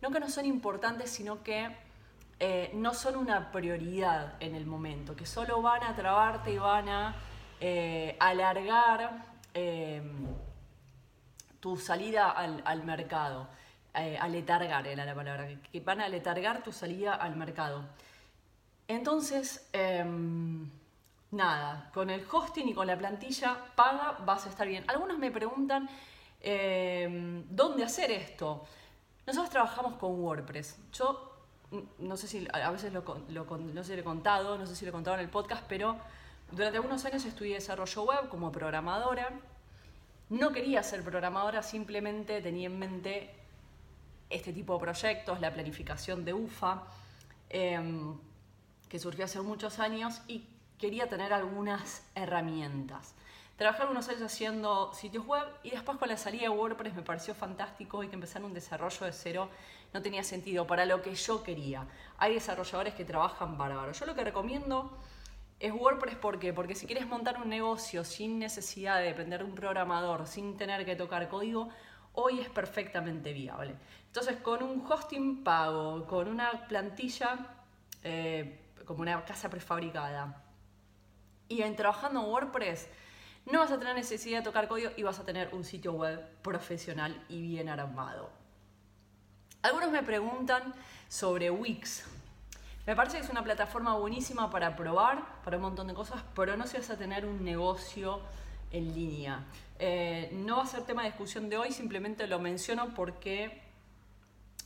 no 0.01 0.11
que 0.11 0.19
no 0.19 0.27
son 0.29 0.45
importantes, 0.45 1.09
sino 1.09 1.43
que 1.43 1.73
eh, 2.41 2.71
no 2.73 2.93
son 2.93 3.15
una 3.15 3.51
prioridad 3.53 4.33
en 4.41 4.55
el 4.55 4.65
momento, 4.65 5.15
que 5.15 5.25
solo 5.25 5.61
van 5.61 5.83
a 5.83 5.95
trabarte 5.95 6.51
y 6.51 6.57
van 6.57 6.89
a 6.89 7.15
eh, 7.61 8.17
alargar 8.19 9.31
tu 11.61 11.77
salida 11.77 12.31
al 12.31 12.83
mercado 12.83 13.47
eh, 13.95 14.17
aletargar 14.19 14.87
era 14.87 15.05
la 15.05 15.13
palabra, 15.13 15.47
que 15.71 15.79
van 15.79 16.01
a 16.01 16.05
aletargar 16.05 16.63
tu 16.63 16.71
salida 16.71 17.13
al 17.13 17.35
mercado. 17.35 17.83
Entonces, 18.87 19.69
em, 19.71 20.67
nada, 21.33 21.89
con 21.93 22.09
el 22.09 22.25
hosting 22.31 22.69
y 22.69 22.73
con 22.73 22.87
la 22.87 22.97
plantilla 22.97 23.57
paga 23.75 24.17
vas 24.25 24.45
a 24.45 24.49
estar 24.49 24.67
bien. 24.67 24.85
Algunos 24.87 25.17
me 25.17 25.31
preguntan 25.31 25.89
em, 26.41 27.43
dónde 27.49 27.83
hacer 27.83 28.11
esto. 28.11 28.65
Nosotros 29.25 29.49
trabajamos 29.49 29.95
con 29.95 30.19
WordPress. 30.21 30.77
Yo 30.93 31.33
mm, 31.71 32.07
no 32.07 32.17
sé 32.17 32.27
si 32.27 32.47
a 32.53 32.71
veces 32.71 32.93
lo, 32.93 33.03
no 33.03 33.83
sé 33.83 33.89
si 33.89 33.95
lo 33.95 34.01
he 34.01 34.03
contado, 34.03 34.57
no 34.57 34.65
sé 34.65 34.75
si 34.75 34.85
lo 34.85 34.89
he 34.89 34.91
contado 34.93 35.15
en 35.17 35.23
el 35.23 35.29
podcast, 35.29 35.63
pero 35.67 35.97
durante 36.51 36.77
algunos 36.77 37.03
años 37.05 37.25
estudié 37.25 37.55
desarrollo 37.55 38.03
web 38.03 38.29
como 38.29 38.51
programadora. 38.51 39.29
No 40.29 40.51
quería 40.51 40.83
ser 40.83 41.03
programadora, 41.03 41.63
simplemente 41.63 42.41
tenía 42.41 42.67
en 42.67 42.79
mente 42.79 43.29
este 44.29 44.53
tipo 44.53 44.73
de 44.73 44.79
proyectos, 44.79 45.39
la 45.41 45.53
planificación 45.53 46.25
de 46.25 46.33
UFA, 46.33 46.83
em, 47.49 48.17
que 48.89 48.99
surgió 48.99 49.25
hace 49.25 49.41
muchos 49.41 49.79
años 49.79 50.21
y 50.27 50.47
quería 50.83 51.07
tener 51.07 51.31
algunas 51.31 52.05
herramientas. 52.13 53.15
Trabajé 53.55 53.83
algunos 53.83 54.09
años 54.09 54.23
haciendo 54.23 54.93
sitios 54.93 55.25
web 55.25 55.45
y 55.63 55.69
después 55.69 55.97
con 55.97 56.09
la 56.09 56.17
salida 56.17 56.41
de 56.41 56.49
WordPress 56.49 56.93
me 56.93 57.03
pareció 57.03 57.33
fantástico 57.33 58.03
y 58.03 58.09
que 58.09 58.15
empezar 58.15 58.43
un 58.43 58.53
desarrollo 58.53 59.05
de 59.05 59.13
cero 59.13 59.47
no 59.93 60.01
tenía 60.01 60.25
sentido 60.25 60.67
para 60.67 60.85
lo 60.85 61.01
que 61.01 61.15
yo 61.15 61.41
quería. 61.41 61.87
Hay 62.17 62.33
desarrolladores 62.33 62.95
que 62.95 63.05
trabajan 63.05 63.57
bárbaro. 63.57 63.93
Yo 63.93 64.05
lo 64.05 64.13
que 64.13 64.25
recomiendo 64.25 64.91
es 65.57 65.71
WordPress 65.71 66.17
porque 66.17 66.51
porque 66.51 66.75
si 66.75 66.85
quieres 66.85 67.07
montar 67.07 67.41
un 67.41 67.47
negocio 67.47 68.03
sin 68.03 68.37
necesidad 68.37 68.97
de 68.97 69.05
depender 69.05 69.39
de 69.39 69.45
un 69.45 69.55
programador, 69.55 70.27
sin 70.27 70.57
tener 70.57 70.83
que 70.83 70.97
tocar 70.97 71.29
código, 71.29 71.69
hoy 72.11 72.41
es 72.41 72.49
perfectamente 72.49 73.31
viable. 73.31 73.73
Entonces, 74.07 74.35
con 74.41 74.61
un 74.61 74.85
hosting 74.85 75.45
pago, 75.45 76.05
con 76.07 76.27
una 76.27 76.67
plantilla 76.67 77.55
eh, 78.03 78.59
como 78.85 79.01
una 79.01 79.23
casa 79.23 79.49
prefabricada 79.49 80.43
y 81.47 81.61
en 81.61 81.75
trabajando 81.75 82.21
en 82.21 82.27
WordPress, 82.27 82.87
no 83.45 83.59
vas 83.59 83.71
a 83.71 83.79
tener 83.79 83.95
necesidad 83.95 84.39
de 84.39 84.43
tocar 84.43 84.67
código 84.67 84.91
y 84.95 85.03
vas 85.03 85.19
a 85.19 85.25
tener 85.25 85.53
un 85.53 85.63
sitio 85.63 85.93
web 85.93 86.25
profesional 86.41 87.23
y 87.29 87.41
bien 87.41 87.69
armado. 87.69 88.29
Algunos 89.61 89.91
me 89.91 90.03
preguntan 90.03 90.73
sobre 91.07 91.49
Wix. 91.49 92.05
Me 92.85 92.95
parece 92.95 93.17
que 93.17 93.23
es 93.23 93.29
una 93.29 93.43
plataforma 93.43 93.95
buenísima 93.95 94.49
para 94.49 94.75
probar, 94.75 95.41
para 95.43 95.57
un 95.57 95.63
montón 95.63 95.87
de 95.87 95.93
cosas, 95.93 96.21
pero 96.35 96.57
no 96.57 96.67
si 96.67 96.77
vas 96.77 96.89
a 96.89 96.97
tener 96.97 97.25
un 97.25 97.43
negocio 97.43 98.19
en 98.71 98.93
línea. 98.93 99.45
Eh, 99.79 100.29
no 100.33 100.57
va 100.57 100.63
a 100.63 100.65
ser 100.67 100.85
tema 100.85 101.03
de 101.03 101.09
discusión 101.09 101.49
de 101.49 101.57
hoy, 101.57 101.71
simplemente 101.71 102.27
lo 102.27 102.39
menciono 102.39 102.93
porque 102.93 103.61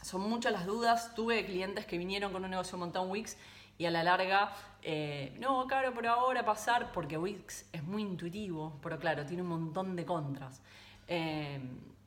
son 0.01 0.21
muchas 0.21 0.51
las 0.51 0.65
dudas. 0.65 1.13
Tuve 1.13 1.45
clientes 1.45 1.85
que 1.85 1.97
vinieron 1.97 2.31
con 2.31 2.43
un 2.43 2.49
negocio 2.49 2.77
montado 2.77 3.05
en 3.05 3.11
Wix 3.11 3.37
y 3.77 3.85
a 3.85 3.91
la 3.91 4.03
larga, 4.03 4.53
eh, 4.81 5.35
no, 5.39 5.67
claro, 5.67 5.91
pero 5.93 6.11
ahora 6.11 6.43
pasar, 6.43 6.91
porque 6.91 7.17
Wix 7.17 7.65
es 7.71 7.83
muy 7.83 8.01
intuitivo, 8.01 8.79
pero 8.81 8.97
claro, 8.97 9.25
tiene 9.25 9.43
un 9.43 9.49
montón 9.49 9.95
de 9.95 10.05
contras. 10.05 10.61
Eh, 11.07 11.59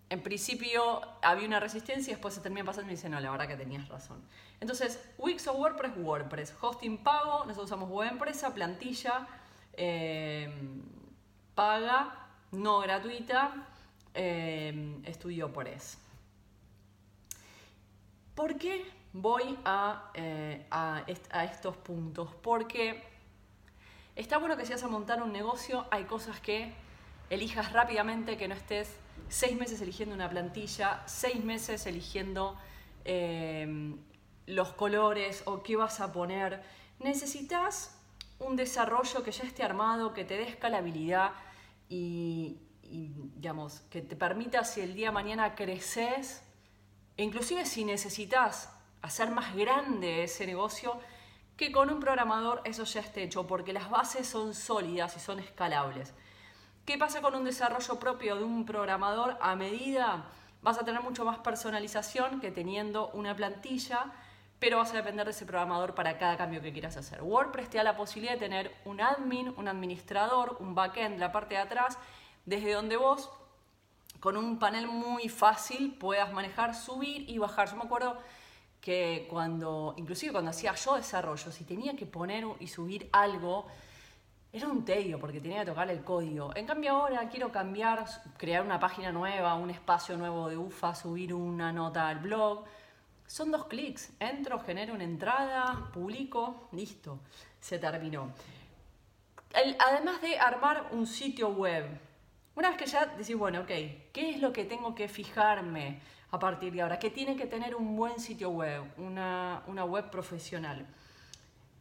en 0.08 0.22
principio 0.22 1.00
había 1.22 1.46
una 1.46 1.60
resistencia 1.60 2.10
y 2.10 2.14
después 2.14 2.34
se 2.34 2.40
termina 2.40 2.64
pasando 2.64 2.84
y 2.84 2.86
me 2.86 2.92
dice, 2.96 3.08
no, 3.08 3.20
la 3.20 3.30
verdad 3.30 3.46
que 3.46 3.56
tenías 3.56 3.88
razón. 3.88 4.20
Entonces, 4.58 5.00
Wix 5.18 5.46
o 5.46 5.52
WordPress, 5.52 5.92
WordPress. 5.96 6.54
Hosting 6.60 6.98
pago, 6.98 7.44
nosotros 7.44 7.66
usamos 7.66 7.88
web 7.88 8.10
empresa, 8.10 8.52
plantilla, 8.52 9.28
eh, 9.74 10.52
paga, 11.54 12.26
no 12.50 12.80
gratuita, 12.80 13.68
estudio 14.12 15.52
por 15.52 15.68
eso. 15.68 15.98
¿Por 18.34 18.56
qué 18.56 18.99
voy 19.12 19.58
eh, 20.14 20.66
a, 20.70 21.04
estos 21.06 21.76
puntos? 21.76 22.34
Porque 22.42 23.02
está 24.16 24.38
bueno 24.38 24.56
que 24.56 24.64
si 24.66 24.72
vas 24.72 24.82
a 24.82 24.88
montar 24.88 25.22
un 25.22 25.32
negocio, 25.32 25.86
hay 25.90 26.04
cosas 26.04 26.40
que 26.40 26.72
elijas 27.28 27.72
rápidamente, 27.72 28.36
que 28.36 28.48
no 28.48 28.54
estés 28.54 28.96
seis 29.28 29.56
meses 29.56 29.80
eligiendo 29.80 30.14
una 30.14 30.28
plantilla, 30.28 31.02
seis 31.06 31.42
meses 31.44 31.86
eligiendo 31.86 32.56
em, 33.04 33.98
los 34.46 34.72
colores 34.72 35.42
o 35.46 35.62
qué 35.62 35.76
vas 35.76 36.00
a 36.00 36.12
poner. 36.12 36.62
Necesitas 36.98 37.96
un 38.38 38.56
desarrollo 38.56 39.22
que 39.22 39.30
ya 39.32 39.44
esté 39.44 39.62
armado, 39.62 40.12
que 40.12 40.24
te 40.24 40.36
dé 40.36 40.48
escalabilidad 40.48 41.32
y, 41.88 42.58
y 42.82 43.12
digamos, 43.36 43.80
que 43.90 44.02
te 44.02 44.16
permita 44.16 44.64
si 44.64 44.80
el 44.80 44.94
día 44.94 45.08
de 45.08 45.12
mañana 45.12 45.54
creces, 45.54 46.42
e 47.16 47.22
inclusive 47.22 47.66
si 47.66 47.84
necesitas 47.84 48.70
hacer 49.02 49.30
más 49.30 49.54
grande 49.54 50.24
ese 50.24 50.46
negocio, 50.46 51.00
que 51.56 51.72
con 51.72 51.90
un 51.90 52.00
programador 52.00 52.62
eso 52.64 52.84
ya 52.84 53.00
esté 53.00 53.22
hecho, 53.22 53.46
porque 53.46 53.72
las 53.72 53.90
bases 53.90 54.26
son 54.26 54.54
sólidas 54.54 55.16
y 55.16 55.20
son 55.20 55.40
escalables. 55.40 56.14
¿Qué 56.86 56.96
pasa 56.98 57.20
con 57.20 57.34
un 57.34 57.44
desarrollo 57.44 58.00
propio 58.00 58.36
de 58.36 58.44
un 58.44 58.64
programador? 58.64 59.36
A 59.40 59.54
medida 59.54 60.24
vas 60.62 60.78
a 60.78 60.84
tener 60.84 61.02
mucho 61.02 61.24
más 61.24 61.38
personalización 61.38 62.40
que 62.40 62.50
teniendo 62.50 63.10
una 63.10 63.36
plantilla, 63.36 64.06
pero 64.58 64.78
vas 64.78 64.90
a 64.92 64.96
depender 64.96 65.24
de 65.24 65.32
ese 65.32 65.46
programador 65.46 65.94
para 65.94 66.18
cada 66.18 66.36
cambio 66.36 66.60
que 66.60 66.72
quieras 66.72 66.96
hacer. 66.96 67.22
WordPress 67.22 67.70
te 67.70 67.78
da 67.78 67.84
la 67.84 67.96
posibilidad 67.96 68.34
de 68.34 68.40
tener 68.40 68.74
un 68.84 69.00
admin, 69.00 69.54
un 69.56 69.68
administrador, 69.68 70.56
un 70.60 70.74
backend, 70.74 71.18
la 71.18 71.32
parte 71.32 71.54
de 71.54 71.60
atrás, 71.60 71.98
desde 72.44 72.72
donde 72.72 72.96
vos, 72.96 73.30
con 74.18 74.36
un 74.36 74.58
panel 74.58 74.86
muy 74.86 75.28
fácil, 75.28 75.94
puedas 75.94 76.32
manejar, 76.32 76.74
subir 76.74 77.28
y 77.28 77.38
bajar. 77.38 77.70
Yo 77.70 77.76
me 77.76 77.84
acuerdo 77.84 78.18
que 78.80 79.26
cuando, 79.28 79.94
inclusive 79.96 80.32
cuando 80.32 80.50
hacía 80.50 80.74
yo 80.74 80.96
desarrollo, 80.96 81.52
si 81.52 81.64
tenía 81.64 81.94
que 81.94 82.06
poner 82.06 82.44
y 82.60 82.66
subir 82.66 83.08
algo, 83.12 83.66
era 84.52 84.66
un 84.66 84.84
tedio 84.84 85.18
porque 85.20 85.40
tenía 85.40 85.60
que 85.60 85.66
tocar 85.66 85.90
el 85.90 86.02
código. 86.02 86.50
En 86.56 86.66
cambio 86.66 86.92
ahora 86.92 87.28
quiero 87.28 87.52
cambiar, 87.52 88.04
crear 88.36 88.64
una 88.64 88.80
página 88.80 89.12
nueva, 89.12 89.54
un 89.54 89.70
espacio 89.70 90.16
nuevo 90.16 90.48
de 90.48 90.56
UFA, 90.56 90.94
subir 90.94 91.34
una 91.34 91.72
nota 91.72 92.08
al 92.08 92.18
blog. 92.18 92.64
Son 93.26 93.50
dos 93.52 93.66
clics. 93.66 94.10
Entro, 94.18 94.58
genero 94.60 94.94
una 94.94 95.04
entrada, 95.04 95.90
publico, 95.92 96.68
listo, 96.72 97.20
se 97.60 97.78
terminó. 97.78 98.32
además 99.78 100.20
de 100.20 100.38
armar 100.38 100.88
un 100.92 101.06
sitio 101.06 101.50
web, 101.50 101.86
una 102.56 102.70
vez 102.70 102.78
que 102.78 102.86
ya 102.86 103.06
decís, 103.06 103.36
bueno, 103.36 103.60
ok, 103.60 103.68
¿qué 104.12 104.30
es 104.30 104.40
lo 104.40 104.52
que 104.52 104.64
tengo 104.64 104.94
que 104.94 105.08
fijarme? 105.08 106.00
A 106.32 106.38
partir 106.38 106.72
de 106.72 106.82
ahora, 106.82 106.98
que 106.98 107.10
tiene 107.10 107.36
que 107.36 107.46
tener 107.46 107.74
un 107.74 107.96
buen 107.96 108.20
sitio 108.20 108.50
web, 108.50 108.82
una, 108.98 109.62
web 109.66 110.10
profesional, 110.10 110.86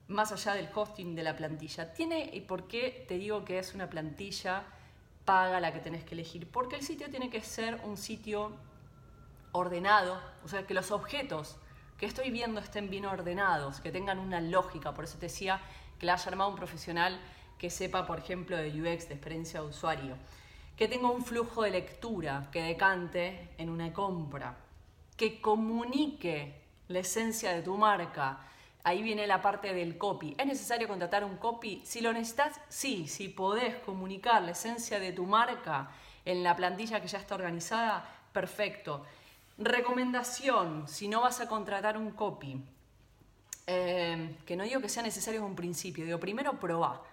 más 0.08 0.32
allá 0.32 0.54
del 0.54 0.70
hosting 0.74 1.16
de 1.16 1.24
la 1.24 1.36
plantilla. 1.36 1.94
Tiene, 1.94 2.32
¿y 2.34 2.42
por 2.42 2.68
qué 2.68 3.06
te 3.08 3.18
digo 3.18 3.46
que 3.46 3.60
es 3.60 3.76
una 3.76 3.90
plantilla 3.90 4.64
paga 5.24 5.60
la 5.60 5.72
que 5.72 5.80
tenés 5.80 6.04
que 6.04 6.16
elegir? 6.16 6.50
Porque 6.50 6.78
el 6.78 6.82
sitio 6.82 7.10
tiene 7.12 7.30
que 7.30 7.42
ser 7.42 7.80
un 7.84 7.96
sitio 7.96 8.54
ordenado, 9.52 10.20
o 10.44 10.48
sea, 10.48 10.66
que 10.66 10.74
los 10.74 10.90
objetos 10.92 11.58
que 12.00 12.08
estoy 12.08 12.32
viendo 12.32 12.60
estén 12.60 12.90
bien 12.90 13.06
ordenados, 13.06 13.82
que 13.82 13.92
tengan 13.92 14.18
una 14.18 14.42
lógica. 14.42 14.94
Por 14.94 15.04
eso 15.04 15.20
te 15.20 15.28
decía 15.28 15.62
que 16.00 16.08
la 16.08 16.14
haya 16.14 16.26
armado 16.26 16.50
un 16.50 16.56
profesional 16.56 17.20
que 17.60 17.70
sepa, 17.70 18.08
por 18.08 18.18
ejemplo, 18.18 18.58
de 18.58 18.70
UX, 18.70 19.10
de 19.10 19.16
experiencia 19.16 19.62
de 19.62 19.68
usuario 19.68 20.16
que 20.80 20.88
tenga 20.88 21.12
un 21.12 21.26
flujo 21.26 21.64
de 21.64 21.72
lectura 21.72 22.48
que 22.54 22.64
decante 22.64 23.50
en 23.58 23.70
una 23.70 23.92
compra, 23.92 24.56
que 25.18 25.42
comunique 25.42 26.54
la 26.88 27.00
esencia 27.00 27.54
de 27.54 27.62
tu 27.62 27.76
marca. 27.76 28.48
Ahí 28.86 29.04
viene 29.04 29.28
la 29.28 29.42
parte 29.42 29.74
del 29.74 29.98
copy. 29.98 30.38
¿Es 30.38 30.46
necesario 30.46 30.88
contratar 30.88 31.26
un 31.26 31.36
copy? 31.36 31.82
Si 31.84 32.00
lo 32.00 32.14
necesitas, 32.14 32.62
sí. 32.70 33.10
Si 33.10 33.28
podés 33.28 33.76
comunicar 33.80 34.42
la 34.42 34.52
esencia 34.52 35.02
de 35.02 35.12
tu 35.12 35.26
marca 35.26 35.92
en 36.24 36.44
la 36.44 36.56
plantilla 36.56 37.02
que 37.02 37.10
ya 37.10 37.18
está 37.18 37.36
organizada, 37.36 38.10
perfecto. 38.32 39.06
Recomendación, 39.58 40.88
si 40.88 41.10
no 41.10 41.20
vas 41.20 41.42
a 41.42 41.50
contratar 41.50 41.98
un 41.98 42.12
copy, 42.12 42.64
eh, 43.68 44.38
que 44.46 44.56
no 44.56 44.64
digo 44.64 44.80
que 44.80 44.88
sea 44.88 45.04
necesario 45.04 45.42
en 45.42 45.48
un 45.48 45.56
principio, 45.58 46.06
digo, 46.06 46.22
primero 46.22 46.58
probá 46.58 47.04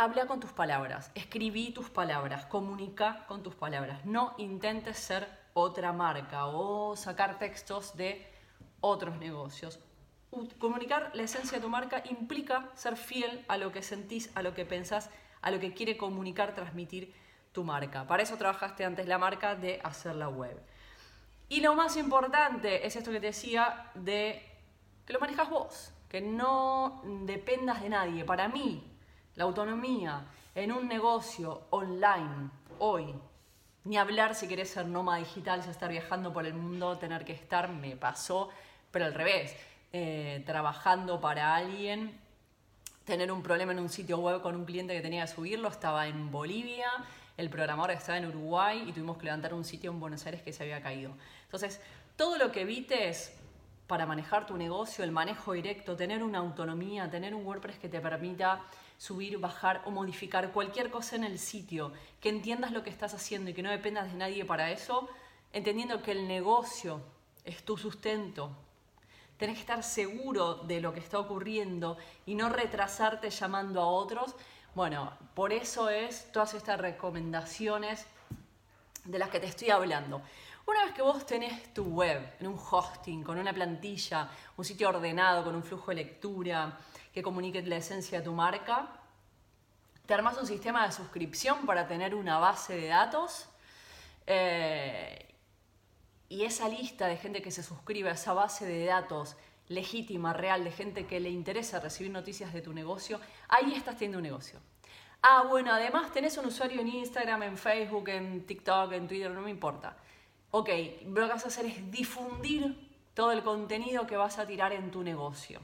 habla 0.00 0.24
con 0.24 0.40
tus 0.40 0.52
palabras, 0.52 1.10
escribí 1.14 1.72
tus 1.72 1.90
palabras, 1.90 2.46
comunica 2.46 3.26
con 3.26 3.42
tus 3.42 3.54
palabras. 3.54 4.06
No 4.06 4.34
intentes 4.38 4.96
ser 4.96 5.28
otra 5.52 5.92
marca 5.92 6.46
o 6.46 6.96
sacar 6.96 7.38
textos 7.38 7.94
de 7.98 8.26
otros 8.80 9.18
negocios. 9.18 9.78
Comunicar 10.58 11.10
la 11.12 11.24
esencia 11.24 11.58
de 11.58 11.62
tu 11.62 11.68
marca 11.68 12.02
implica 12.08 12.70
ser 12.74 12.96
fiel 12.96 13.44
a 13.46 13.58
lo 13.58 13.72
que 13.72 13.82
sentís, 13.82 14.30
a 14.34 14.40
lo 14.40 14.54
que 14.54 14.64
pensás, 14.64 15.10
a 15.42 15.50
lo 15.50 15.60
que 15.60 15.74
quiere 15.74 15.98
comunicar, 15.98 16.54
transmitir 16.54 17.12
tu 17.52 17.62
marca. 17.62 18.06
Para 18.06 18.22
eso 18.22 18.38
trabajaste 18.38 18.86
antes 18.86 19.06
la 19.06 19.18
marca 19.18 19.54
de 19.54 19.80
hacer 19.84 20.14
la 20.14 20.30
web. 20.30 20.58
Y 21.50 21.60
lo 21.60 21.74
más 21.74 21.98
importante 21.98 22.86
es 22.86 22.96
esto 22.96 23.10
que 23.10 23.20
te 23.20 23.26
decía 23.26 23.90
de 23.94 24.50
que 25.04 25.12
lo 25.12 25.20
manejas 25.20 25.50
vos, 25.50 25.92
que 26.08 26.22
no 26.22 27.02
dependas 27.26 27.82
de 27.82 27.90
nadie. 27.90 28.24
Para 28.24 28.48
mí, 28.48 28.90
la 29.40 29.46
autonomía 29.46 30.26
en 30.54 30.70
un 30.70 30.86
negocio 30.86 31.62
online 31.70 32.50
hoy, 32.78 33.14
ni 33.84 33.96
hablar 33.96 34.34
si 34.34 34.46
querés 34.46 34.68
ser 34.68 34.84
nómada 34.84 35.16
digital, 35.16 35.62
si 35.62 35.70
estar 35.70 35.90
viajando 35.90 36.30
por 36.30 36.44
el 36.44 36.52
mundo, 36.52 36.98
tener 36.98 37.24
que 37.24 37.32
estar, 37.32 37.70
me 37.70 37.96
pasó, 37.96 38.50
pero 38.90 39.06
al 39.06 39.14
revés, 39.14 39.56
eh, 39.94 40.42
trabajando 40.44 41.22
para 41.22 41.56
alguien, 41.56 42.20
tener 43.06 43.32
un 43.32 43.42
problema 43.42 43.72
en 43.72 43.78
un 43.78 43.88
sitio 43.88 44.18
web 44.18 44.42
con 44.42 44.54
un 44.54 44.66
cliente 44.66 44.92
que 44.92 45.00
tenía 45.00 45.22
que 45.22 45.32
subirlo, 45.32 45.68
estaba 45.68 46.06
en 46.06 46.30
Bolivia, 46.30 46.90
el 47.38 47.48
programador 47.48 47.92
estaba 47.92 48.18
en 48.18 48.26
Uruguay 48.26 48.84
y 48.86 48.92
tuvimos 48.92 49.16
que 49.16 49.24
levantar 49.24 49.54
un 49.54 49.64
sitio 49.64 49.90
en 49.90 50.00
Buenos 50.00 50.26
Aires 50.26 50.42
que 50.42 50.52
se 50.52 50.64
había 50.64 50.82
caído. 50.82 51.12
Entonces, 51.44 51.80
todo 52.14 52.36
lo 52.36 52.52
que 52.52 52.60
evites 52.60 53.34
para 53.86 54.04
manejar 54.06 54.46
tu 54.46 54.56
negocio, 54.56 55.02
el 55.02 55.10
manejo 55.10 55.52
directo, 55.52 55.96
tener 55.96 56.22
una 56.22 56.38
autonomía, 56.38 57.10
tener 57.10 57.34
un 57.34 57.44
WordPress 57.44 57.78
que 57.78 57.88
te 57.88 58.00
permita 58.00 58.62
subir, 59.00 59.38
bajar 59.38 59.80
o 59.86 59.90
modificar 59.90 60.52
cualquier 60.52 60.90
cosa 60.90 61.16
en 61.16 61.24
el 61.24 61.38
sitio, 61.38 61.90
que 62.20 62.28
entiendas 62.28 62.70
lo 62.70 62.82
que 62.82 62.90
estás 62.90 63.14
haciendo 63.14 63.48
y 63.48 63.54
que 63.54 63.62
no 63.62 63.70
dependas 63.70 64.12
de 64.12 64.18
nadie 64.18 64.44
para 64.44 64.70
eso, 64.70 65.08
entendiendo 65.54 66.02
que 66.02 66.12
el 66.12 66.28
negocio 66.28 67.00
es 67.46 67.64
tu 67.64 67.78
sustento. 67.78 68.50
Tenés 69.38 69.56
que 69.56 69.62
estar 69.62 69.82
seguro 69.82 70.56
de 70.56 70.82
lo 70.82 70.92
que 70.92 71.00
está 71.00 71.18
ocurriendo 71.18 71.96
y 72.26 72.34
no 72.34 72.50
retrasarte 72.50 73.30
llamando 73.30 73.80
a 73.80 73.86
otros. 73.86 74.36
Bueno, 74.74 75.14
por 75.32 75.54
eso 75.54 75.88
es 75.88 76.30
todas 76.30 76.52
estas 76.52 76.78
recomendaciones 76.78 78.04
de 79.06 79.18
las 79.18 79.30
que 79.30 79.40
te 79.40 79.46
estoy 79.46 79.70
hablando. 79.70 80.20
Una 80.66 80.84
vez 80.84 80.92
que 80.92 81.00
vos 81.00 81.24
tenés 81.24 81.72
tu 81.72 81.84
web 81.84 82.34
en 82.38 82.48
un 82.48 82.58
hosting, 82.70 83.22
con 83.22 83.38
una 83.38 83.54
plantilla, 83.54 84.28
un 84.58 84.64
sitio 84.66 84.90
ordenado, 84.90 85.42
con 85.42 85.56
un 85.56 85.62
flujo 85.62 85.90
de 85.90 85.96
lectura, 85.96 86.78
que 87.12 87.22
comunique 87.22 87.62
la 87.62 87.76
esencia 87.76 88.18
de 88.18 88.24
tu 88.24 88.32
marca. 88.32 88.88
Te 90.06 90.14
armas 90.14 90.38
un 90.38 90.46
sistema 90.46 90.86
de 90.86 90.92
suscripción 90.92 91.66
para 91.66 91.86
tener 91.86 92.14
una 92.14 92.38
base 92.38 92.76
de 92.76 92.88
datos. 92.88 93.48
Eh, 94.26 95.34
y 96.28 96.44
esa 96.44 96.68
lista 96.68 97.06
de 97.06 97.16
gente 97.16 97.42
que 97.42 97.50
se 97.50 97.62
suscribe 97.62 98.08
a 98.08 98.12
esa 98.12 98.32
base 98.32 98.64
de 98.64 98.84
datos 98.86 99.36
legítima, 99.68 100.32
real, 100.32 100.64
de 100.64 100.72
gente 100.72 101.06
que 101.06 101.20
le 101.20 101.30
interesa 101.30 101.80
recibir 101.80 102.10
noticias 102.10 102.52
de 102.52 102.60
tu 102.60 102.72
negocio, 102.72 103.20
ahí 103.48 103.72
estás 103.74 103.96
teniendo 103.96 104.18
un 104.18 104.24
negocio. 104.24 104.58
Ah, 105.22 105.44
bueno, 105.48 105.72
además 105.72 106.12
tenés 106.12 106.36
un 106.38 106.46
usuario 106.46 106.80
en 106.80 106.88
Instagram, 106.88 107.42
en 107.44 107.56
Facebook, 107.56 108.08
en 108.08 108.46
TikTok, 108.46 108.92
en 108.92 109.06
Twitter, 109.06 109.30
no 109.30 109.42
me 109.42 109.50
importa. 109.50 109.96
Ok, 110.50 110.68
lo 111.06 111.26
que 111.26 111.32
vas 111.32 111.44
a 111.44 111.48
hacer 111.48 111.66
es 111.66 111.90
difundir 111.90 112.90
todo 113.14 113.30
el 113.32 113.42
contenido 113.42 114.06
que 114.06 114.16
vas 114.16 114.38
a 114.38 114.46
tirar 114.46 114.72
en 114.72 114.90
tu 114.90 115.02
negocio. 115.02 115.60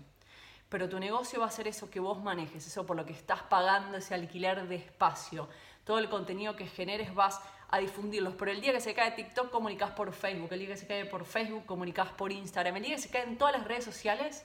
Pero 0.69 0.89
tu 0.89 0.99
negocio 0.99 1.41
va 1.41 1.47
a 1.47 1.51
ser 1.51 1.69
eso 1.69 1.91
que 1.91 2.01
vos 2.01 2.23
manejes, 2.23 2.67
eso 2.67 2.85
por 2.85 2.97
lo 2.97 3.07
que 3.07 3.13
estás 3.13 3.43
pagando 3.43 3.99
ese 3.99 4.15
alquiler 4.15 4.67
de 4.67 4.77
espacio. 4.77 5.49
Todo 5.85 5.99
el 5.99 6.09
contenido 6.09 6.57
que 6.57 6.67
generes 6.67 7.15
vas 7.15 7.41
a 7.69 7.79
difundirlos. 7.79 8.35
Pero 8.35 8.51
el 8.51 8.61
día 8.61 8.73
que 8.73 8.81
se 8.81 8.95
cae 8.95 9.13
TikTok, 9.13 9.51
comunicas 9.51 9.93
por 9.93 10.13
Facebook. 10.13 10.53
El 10.53 10.61
día 10.61 10.69
que 10.69 10.77
se 10.77 10.87
cae 10.87 11.05
por 11.07 11.25
Facebook, 11.25 11.67
comunicas 11.67 12.11
por 12.11 12.33
Instagram. 12.33 12.77
El 12.77 12.83
día 12.83 12.97
que 12.97 13.03
se 13.03 13.11
cae 13.11 13.23
en 13.23 13.39
todas 13.39 13.57
las 13.57 13.67
redes 13.67 13.85
sociales, 13.85 14.45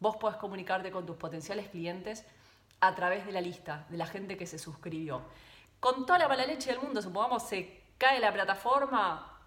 vos 0.00 0.16
podés 0.16 0.36
comunicarte 0.38 0.90
con 0.90 1.04
tus 1.06 1.16
potenciales 1.16 1.68
clientes 1.68 2.24
a 2.80 2.94
través 2.94 3.26
de 3.26 3.32
la 3.32 3.40
lista 3.40 3.86
de 3.88 3.96
la 3.96 4.06
gente 4.06 4.36
que 4.36 4.46
se 4.46 4.58
suscribió. 4.58 5.22
Con 5.80 6.06
toda 6.06 6.18
la 6.18 6.28
mala 6.28 6.46
leche 6.46 6.70
del 6.70 6.80
mundo, 6.80 7.02
supongamos 7.02 7.46
se 7.46 7.82
cae 7.98 8.20
la 8.20 8.32
plataforma, 8.32 9.38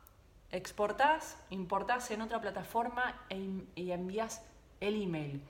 exportás, 0.51 1.37
importás 1.49 2.09
en 2.11 2.21
otra 2.21 2.39
plataforma 2.41 3.25
e 3.29 3.65
y 3.75 3.91
envías 3.91 4.43
el 4.79 5.01
email. 5.01 5.43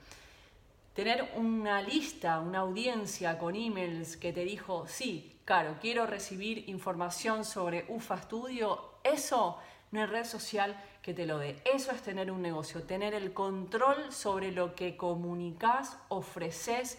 Tener 1.00 1.32
una 1.36 1.80
lista, 1.80 2.40
una 2.40 2.58
audiencia 2.58 3.38
con 3.38 3.56
emails 3.56 4.18
que 4.18 4.34
te 4.34 4.44
dijo, 4.44 4.86
sí, 4.86 5.40
claro, 5.46 5.78
quiero 5.80 6.06
recibir 6.06 6.68
información 6.68 7.46
sobre 7.46 7.86
UFA 7.88 8.20
Studio, 8.20 8.96
eso 9.02 9.56
no 9.92 10.04
es 10.04 10.10
red 10.10 10.26
social 10.26 10.78
que 11.00 11.14
te 11.14 11.24
lo 11.24 11.38
dé. 11.38 11.62
Eso 11.64 11.90
es 11.92 12.02
tener 12.02 12.30
un 12.30 12.42
negocio, 12.42 12.82
tener 12.82 13.14
el 13.14 13.32
control 13.32 14.12
sobre 14.12 14.52
lo 14.52 14.74
que 14.74 14.98
comunicas, 14.98 15.96
ofreces, 16.10 16.98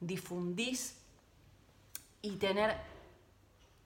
difundís 0.00 1.00
y 2.20 2.36
tener 2.36 2.76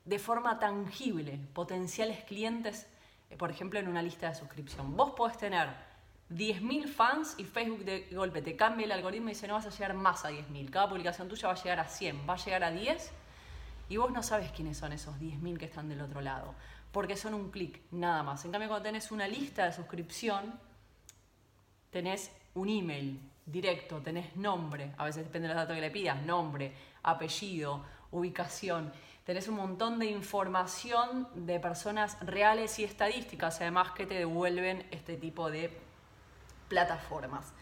de 0.04 0.18
forma 0.18 0.58
tangible 0.58 1.38
potenciales 1.52 2.24
clientes 2.24 2.88
eh, 3.30 3.36
por 3.36 3.50
ejemplo, 3.50 3.78
en 3.78 3.88
una 3.88 4.02
lista 4.02 4.28
de 4.28 4.34
suscripción. 4.34 4.96
Vos 4.96 5.12
podés 5.12 5.38
tener 5.38 5.68
10.000 6.30 6.88
fans 6.88 7.34
y 7.38 7.44
Facebook 7.44 7.84
de 7.84 8.08
golpe 8.12 8.42
te 8.42 8.56
cambia 8.56 8.86
el 8.86 8.92
algoritmo 8.92 9.28
y 9.28 9.32
dice 9.32 9.46
no 9.46 9.54
vas 9.54 9.66
a 9.66 9.70
llegar 9.70 9.94
más 9.94 10.24
a 10.24 10.30
10.000. 10.30 10.70
Cada 10.70 10.88
publicación 10.88 11.28
tuya 11.28 11.48
va 11.48 11.54
a 11.54 11.62
llegar 11.62 11.80
a 11.80 11.86
100, 11.86 12.26
va 12.28 12.34
a 12.34 12.36
llegar 12.36 12.64
a 12.64 12.70
10 12.70 13.12
y 13.88 13.96
vos 13.96 14.10
no 14.10 14.22
sabes 14.22 14.50
quiénes 14.52 14.78
son 14.78 14.92
esos 14.92 15.16
10.000 15.16 15.58
que 15.58 15.66
están 15.66 15.88
del 15.88 16.00
otro 16.00 16.20
lado. 16.20 16.54
Porque 16.92 17.16
son 17.16 17.34
un 17.34 17.50
clic, 17.50 17.80
nada 17.90 18.22
más. 18.22 18.44
En 18.44 18.52
cambio, 18.52 18.68
cuando 18.68 18.84
tenés 18.84 19.10
una 19.10 19.26
lista 19.26 19.66
de 19.66 19.72
suscripción, 19.72 20.58
tenés 21.90 22.30
un 22.54 22.68
email 22.68 23.20
directo, 23.44 24.00
tenés 24.00 24.34
nombre, 24.36 24.92
a 24.96 25.04
veces 25.04 25.24
depende 25.24 25.48
de 25.48 25.54
los 25.54 25.62
datos 25.62 25.74
que 25.74 25.80
le 25.80 25.90
pidas, 25.90 26.22
nombre, 26.22 26.72
apellido, 27.02 27.84
ubicación 28.12 28.92
tenés 29.24 29.48
un 29.48 29.56
montón 29.56 29.98
de 29.98 30.06
información 30.06 31.28
de 31.34 31.58
personas 31.58 32.18
reales 32.20 32.78
y 32.78 32.84
estadísticas, 32.84 33.60
además 33.60 33.92
que 33.92 34.06
te 34.06 34.14
devuelven 34.14 34.86
este 34.90 35.16
tipo 35.16 35.50
de 35.50 35.70
plataformas. 36.68 37.52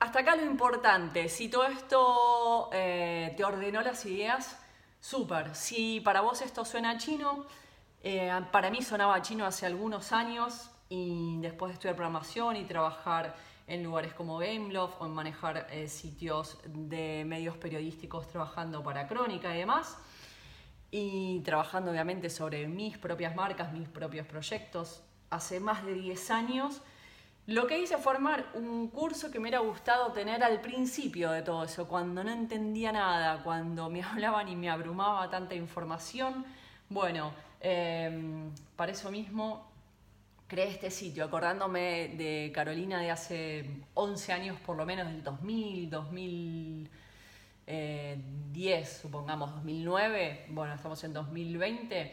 Hasta 0.00 0.20
acá 0.20 0.36
lo 0.36 0.44
importante, 0.44 1.28
si 1.28 1.48
todo 1.48 1.66
esto 1.66 2.70
eh, 2.72 3.34
te 3.36 3.44
ordenó 3.44 3.82
las 3.82 4.04
ideas, 4.06 4.56
súper. 5.00 5.54
Si 5.56 6.00
para 6.00 6.20
vos 6.20 6.40
esto 6.40 6.64
suena 6.64 6.98
chino, 6.98 7.46
eh, 8.02 8.30
para 8.52 8.70
mí 8.70 8.82
sonaba 8.82 9.20
chino 9.22 9.44
hace 9.44 9.66
algunos 9.66 10.12
años 10.12 10.70
y 10.88 11.38
después 11.40 11.70
de 11.70 11.74
estudiar 11.74 11.96
programación 11.96 12.56
y 12.56 12.64
trabajar 12.64 13.34
en 13.66 13.82
lugares 13.82 14.14
como 14.14 14.38
Gameloft 14.38 14.94
o 15.00 15.06
en 15.06 15.12
manejar 15.12 15.66
eh, 15.70 15.88
sitios 15.88 16.58
de 16.64 17.24
medios 17.26 17.56
periodísticos 17.56 18.28
trabajando 18.28 18.82
para 18.82 19.06
Crónica 19.06 19.54
y 19.54 19.58
demás, 19.58 19.98
y 20.90 21.40
trabajando 21.40 21.90
obviamente 21.90 22.30
sobre 22.30 22.66
mis 22.66 22.96
propias 22.96 23.36
marcas, 23.36 23.72
mis 23.72 23.88
propios 23.88 24.26
proyectos. 24.26 25.02
Hace 25.28 25.60
más 25.60 25.84
de 25.84 25.92
10 25.92 26.30
años 26.30 26.80
lo 27.48 27.66
que 27.66 27.78
hice 27.78 27.96
fue 27.96 28.12
armar 28.12 28.44
un 28.52 28.88
curso 28.88 29.30
que 29.30 29.38
me 29.38 29.44
hubiera 29.44 29.60
gustado 29.60 30.12
tener 30.12 30.44
al 30.44 30.60
principio 30.60 31.30
de 31.30 31.40
todo 31.40 31.64
eso, 31.64 31.88
cuando 31.88 32.22
no 32.22 32.30
entendía 32.30 32.92
nada, 32.92 33.42
cuando 33.42 33.88
me 33.88 34.02
hablaban 34.04 34.50
y 34.50 34.54
me 34.54 34.68
abrumaba 34.68 35.30
tanta 35.30 35.54
información. 35.54 36.44
Bueno, 36.90 37.32
em, 37.60 38.50
para 38.76 38.92
eso 38.92 39.10
mismo 39.10 39.66
creé 40.46 40.68
este 40.68 40.90
sitio, 40.90 41.24
acordándome 41.24 42.08
de 42.18 42.52
Carolina 42.54 43.00
de 43.00 43.10
hace 43.10 43.70
11 43.94 44.32
años, 44.34 44.60
por 44.60 44.76
lo 44.76 44.84
menos 44.84 45.06
del 45.06 45.22
2000, 45.22 45.88
2000 45.88 46.90
10, 48.52 49.00
supongamos 49.02 49.54
2009, 49.54 50.46
bueno, 50.50 50.74
estamos 50.74 51.02
en 51.04 51.14
2020, 51.14 52.12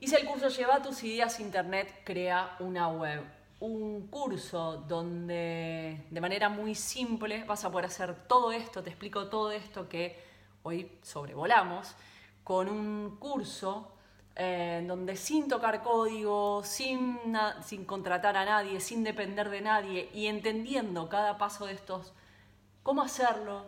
hice 0.00 0.16
el 0.16 0.26
curso 0.26 0.48
Lleva 0.48 0.82
tus 0.82 1.02
ideas 1.04 1.40
Internet, 1.40 2.02
crea 2.04 2.56
una 2.60 2.88
web. 2.88 3.37
Un 3.60 4.06
curso 4.06 4.84
donde 4.86 6.06
de 6.10 6.20
manera 6.20 6.48
muy 6.48 6.74
simple 6.74 7.44
vas 7.44 7.64
a 7.64 7.72
poder 7.72 7.86
hacer 7.86 8.14
todo 8.28 8.52
esto, 8.52 8.82
te 8.82 8.90
explico 8.90 9.28
todo 9.28 9.50
esto 9.50 9.88
que 9.88 10.16
hoy 10.62 10.98
sobrevolamos, 11.02 11.94
con 12.44 12.68
un 12.68 13.16
curso 13.18 13.92
eh, 14.36 14.84
donde 14.86 15.16
sin 15.16 15.48
tocar 15.48 15.82
código, 15.82 16.62
sin, 16.62 17.18
sin 17.64 17.84
contratar 17.84 18.36
a 18.36 18.44
nadie, 18.44 18.80
sin 18.80 19.02
depender 19.02 19.50
de 19.50 19.60
nadie 19.60 20.08
y 20.14 20.26
entendiendo 20.26 21.08
cada 21.08 21.36
paso 21.36 21.66
de 21.66 21.72
estos, 21.72 22.12
cómo 22.84 23.02
hacerlo, 23.02 23.64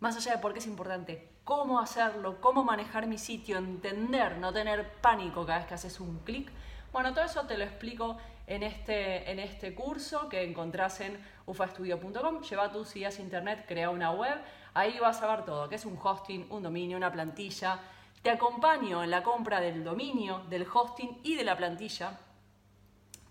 más 0.00 0.16
allá 0.16 0.32
de 0.32 0.38
por 0.38 0.52
qué 0.52 0.58
es 0.58 0.66
importante, 0.66 1.30
cómo 1.44 1.80
hacerlo, 1.80 2.40
cómo 2.42 2.64
manejar 2.64 3.06
mi 3.06 3.16
sitio, 3.16 3.56
entender, 3.56 4.36
no 4.36 4.52
tener 4.52 4.92
pánico 5.00 5.46
cada 5.46 5.60
vez 5.60 5.66
que 5.68 5.74
haces 5.74 5.98
un 6.00 6.18
clic. 6.18 6.52
Bueno, 6.94 7.12
todo 7.12 7.24
eso 7.24 7.42
te 7.42 7.58
lo 7.58 7.64
explico 7.64 8.18
en 8.46 8.62
este, 8.62 9.28
en 9.28 9.40
este 9.40 9.74
curso 9.74 10.28
que 10.28 10.44
encontrás 10.44 11.00
en 11.00 11.18
ufastudio.com. 11.44 12.40
Lleva 12.42 12.70
tus 12.70 12.94
ideas 12.94 13.18
a 13.18 13.22
internet, 13.22 13.64
crea 13.66 13.90
una 13.90 14.12
web. 14.12 14.38
Ahí 14.74 14.96
vas 15.00 15.20
a 15.20 15.26
ver 15.26 15.44
todo, 15.44 15.68
que 15.68 15.74
es 15.74 15.84
un 15.86 15.98
hosting, 16.00 16.46
un 16.50 16.62
dominio, 16.62 16.96
una 16.96 17.10
plantilla. 17.10 17.80
Te 18.22 18.30
acompaño 18.30 19.02
en 19.02 19.10
la 19.10 19.24
compra 19.24 19.58
del 19.60 19.82
dominio, 19.82 20.44
del 20.48 20.68
hosting 20.72 21.18
y 21.24 21.34
de 21.34 21.42
la 21.42 21.56
plantilla. 21.56 22.16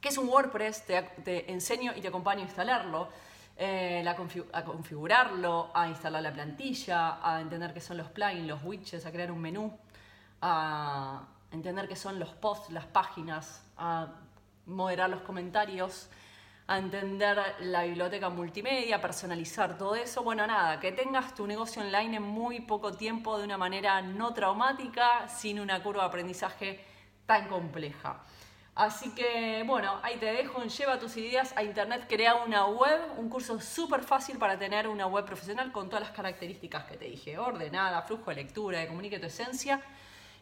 que 0.02 0.10
es 0.10 0.17
un 0.17 0.28
WordPress? 0.28 0.86
Te, 1.23 1.49
enseño 1.49 1.93
y 1.95 2.02
te 2.02 2.10
acompaño 2.10 2.41
a 2.41 2.43
instalarlo. 2.43 3.08
Eh, 3.56 4.04
a 4.06 4.63
configurarlo, 4.65 5.71
a 5.73 5.88
instalar 5.88 6.21
la 6.21 6.34
plantilla, 6.34 7.26
a 7.26 7.39
entender 7.39 7.73
qué 7.73 7.80
son 7.80 7.95
los 7.95 8.10
plugins, 8.10 8.45
los 8.45 8.62
widgets, 8.62 9.06
a 9.06 9.12
crear 9.13 9.32
un 9.32 9.39
menú, 9.39 9.71
a 10.41 11.33
entender 11.53 11.87
qué 11.87 11.95
son 11.95 12.19
los 12.19 12.29
posts, 12.29 12.71
las 12.71 12.85
páginas, 12.85 13.63
a 13.77 14.07
moderar 14.65 15.09
los 15.09 15.21
comentarios, 15.21 16.09
a 16.67 16.77
entender 16.77 17.37
la 17.59 17.83
biblioteca 17.83 18.29
multimedia, 18.29 18.99
personalizar 18.99 19.77
todo 19.77 19.95
eso. 19.95 20.23
Bueno, 20.23 20.47
nada, 20.47 20.79
que 20.79 20.91
tengas 20.91 21.35
tu 21.35 21.45
negocio 21.45 21.81
online 21.81 22.17
en 22.17 22.23
muy 22.23 22.61
poco 22.61 22.93
tiempo 22.93 23.37
de 23.37 23.43
una 23.43 23.57
manera 23.57 24.01
no 24.01 24.33
traumática, 24.33 25.27
sin 25.27 25.59
una 25.59 25.83
curva 25.83 26.03
de 26.03 26.07
aprendizaje 26.07 26.83
tan 27.25 27.47
compleja. 27.47 28.23
Así 28.75 29.13
que 29.13 29.63
bueno, 29.67 29.99
ahí 30.01 30.17
te 30.17 30.25
dejo 30.25 30.63
Lleva 30.63 30.97
tus 30.97 31.15
ideas 31.17 31.53
a 31.55 31.63
internet, 31.63 32.07
crea 32.09 32.35
una 32.35 32.65
web, 32.65 32.99
un 33.17 33.29
curso 33.29 33.59
súper 33.59 34.01
fácil 34.01 34.39
para 34.39 34.57
tener 34.57 34.87
una 34.87 35.05
web 35.05 35.25
profesional 35.25 35.71
con 35.71 35.89
todas 35.89 36.01
las 36.01 36.11
características 36.11 36.85
que 36.85 36.97
te 36.97 37.05
dije, 37.05 37.37
ordenada, 37.37 38.01
flujo 38.01 38.31
de 38.31 38.37
lectura, 38.37 38.79
de 38.79 38.87
comunique 38.87 39.19
tu 39.19 39.27
esencia. 39.27 39.79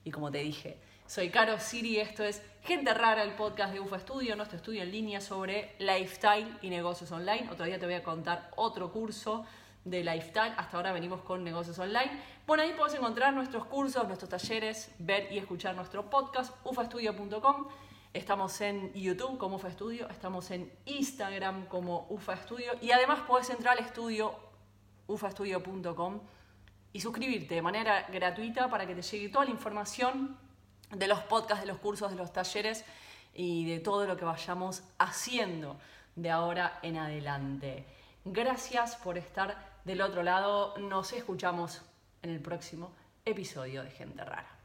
Y 0.06 0.12
como 0.12 0.32
te 0.32 0.38
dije, 0.38 0.80
soy 1.12 1.30
Caro 1.30 1.60
Siri, 1.60 2.00
esto 2.00 2.24
es 2.24 2.41
Gente 2.63 2.93
Rara, 2.93 3.21
el 3.24 3.34
podcast 3.34 3.74
de 3.74 3.82
UFA 3.82 4.00
Studio, 4.00 4.34
nuestro 4.38 4.56
estudio 4.56 4.82
en 4.82 4.93
línea 4.93 5.19
sobre 5.19 5.76
lifestyle 5.78 6.58
y 6.62 6.69
negocios 6.69 7.12
online. 7.12 7.50
Otro 7.52 7.65
día 7.65 7.78
te 7.78 7.86
voy 7.86 7.95
a 7.95 8.02
contar 8.02 8.50
otro 8.56 8.93
curso 8.93 9.43
de 9.84 10.06
lifestyle. 10.06 10.54
Hasta 10.56 10.78
ahora 10.78 10.93
venimos 10.93 11.19
con 11.24 11.43
negocios 11.43 11.78
online. 11.80 12.10
Bueno, 12.47 12.63
ahí 12.63 12.74
puedes 12.78 12.93
encontrar 12.93 13.34
nuestros 13.34 13.65
cursos, 13.65 14.08
nuestros 14.08 14.30
talleres, 14.30 14.89
ver 15.00 15.28
y 15.34 15.38
escuchar 15.38 15.76
nuestro 15.76 16.10
podcast, 16.10 16.56
ufastudio.com. 16.63 17.67
Estamos 18.13 18.62
en 18.62 18.93
YouTube 18.93 19.38
como 19.38 19.58
UFA 19.58 19.71
Studio, 19.71 20.08
estamos 20.08 20.50
en 20.52 20.71
Instagram 20.86 21.65
como 21.65 22.08
UFA 22.10 22.38
Studio 22.38 22.71
y 22.80 22.91
además 22.91 23.19
puedes 23.28 23.50
entrar 23.50 23.78
al 23.78 23.84
estudio 23.84 24.34
ufastudio.com 25.08 26.21
y 26.93 27.02
suscribirte 27.02 27.56
de 27.56 27.62
manera 27.62 28.08
gratuita 28.10 28.69
para 28.69 28.88
que 28.88 28.95
te 28.95 29.02
llegue 29.02 29.28
toda 29.28 29.43
la 29.43 29.52
información 29.52 30.38
de 30.92 31.08
los 31.08 31.20
podcasts, 31.22 31.62
de 31.62 31.68
los 31.68 31.80
cursos, 31.80 32.12
de 32.12 32.18
los 32.18 32.34
talleres 32.34 32.86
y 33.34 33.66
de 33.66 33.80
todo 33.80 34.06
lo 34.06 34.18
que 34.18 34.26
vayamos 34.26 34.84
haciendo 34.98 35.78
de 36.16 36.30
ahora 36.30 36.80
en 36.82 36.98
adelante. 36.98 37.86
Gracias 38.26 38.96
por 38.98 39.18
estar 39.18 39.80
del 39.86 40.02
otro 40.02 40.24
lado. 40.24 40.78
Nos 40.78 41.14
escuchamos 41.14 41.82
en 42.22 42.30
el 42.32 42.40
próximo 42.40 42.92
episodio 43.26 43.84
de 43.84 43.92
Gente 43.92 44.24
Rara. 44.24 44.61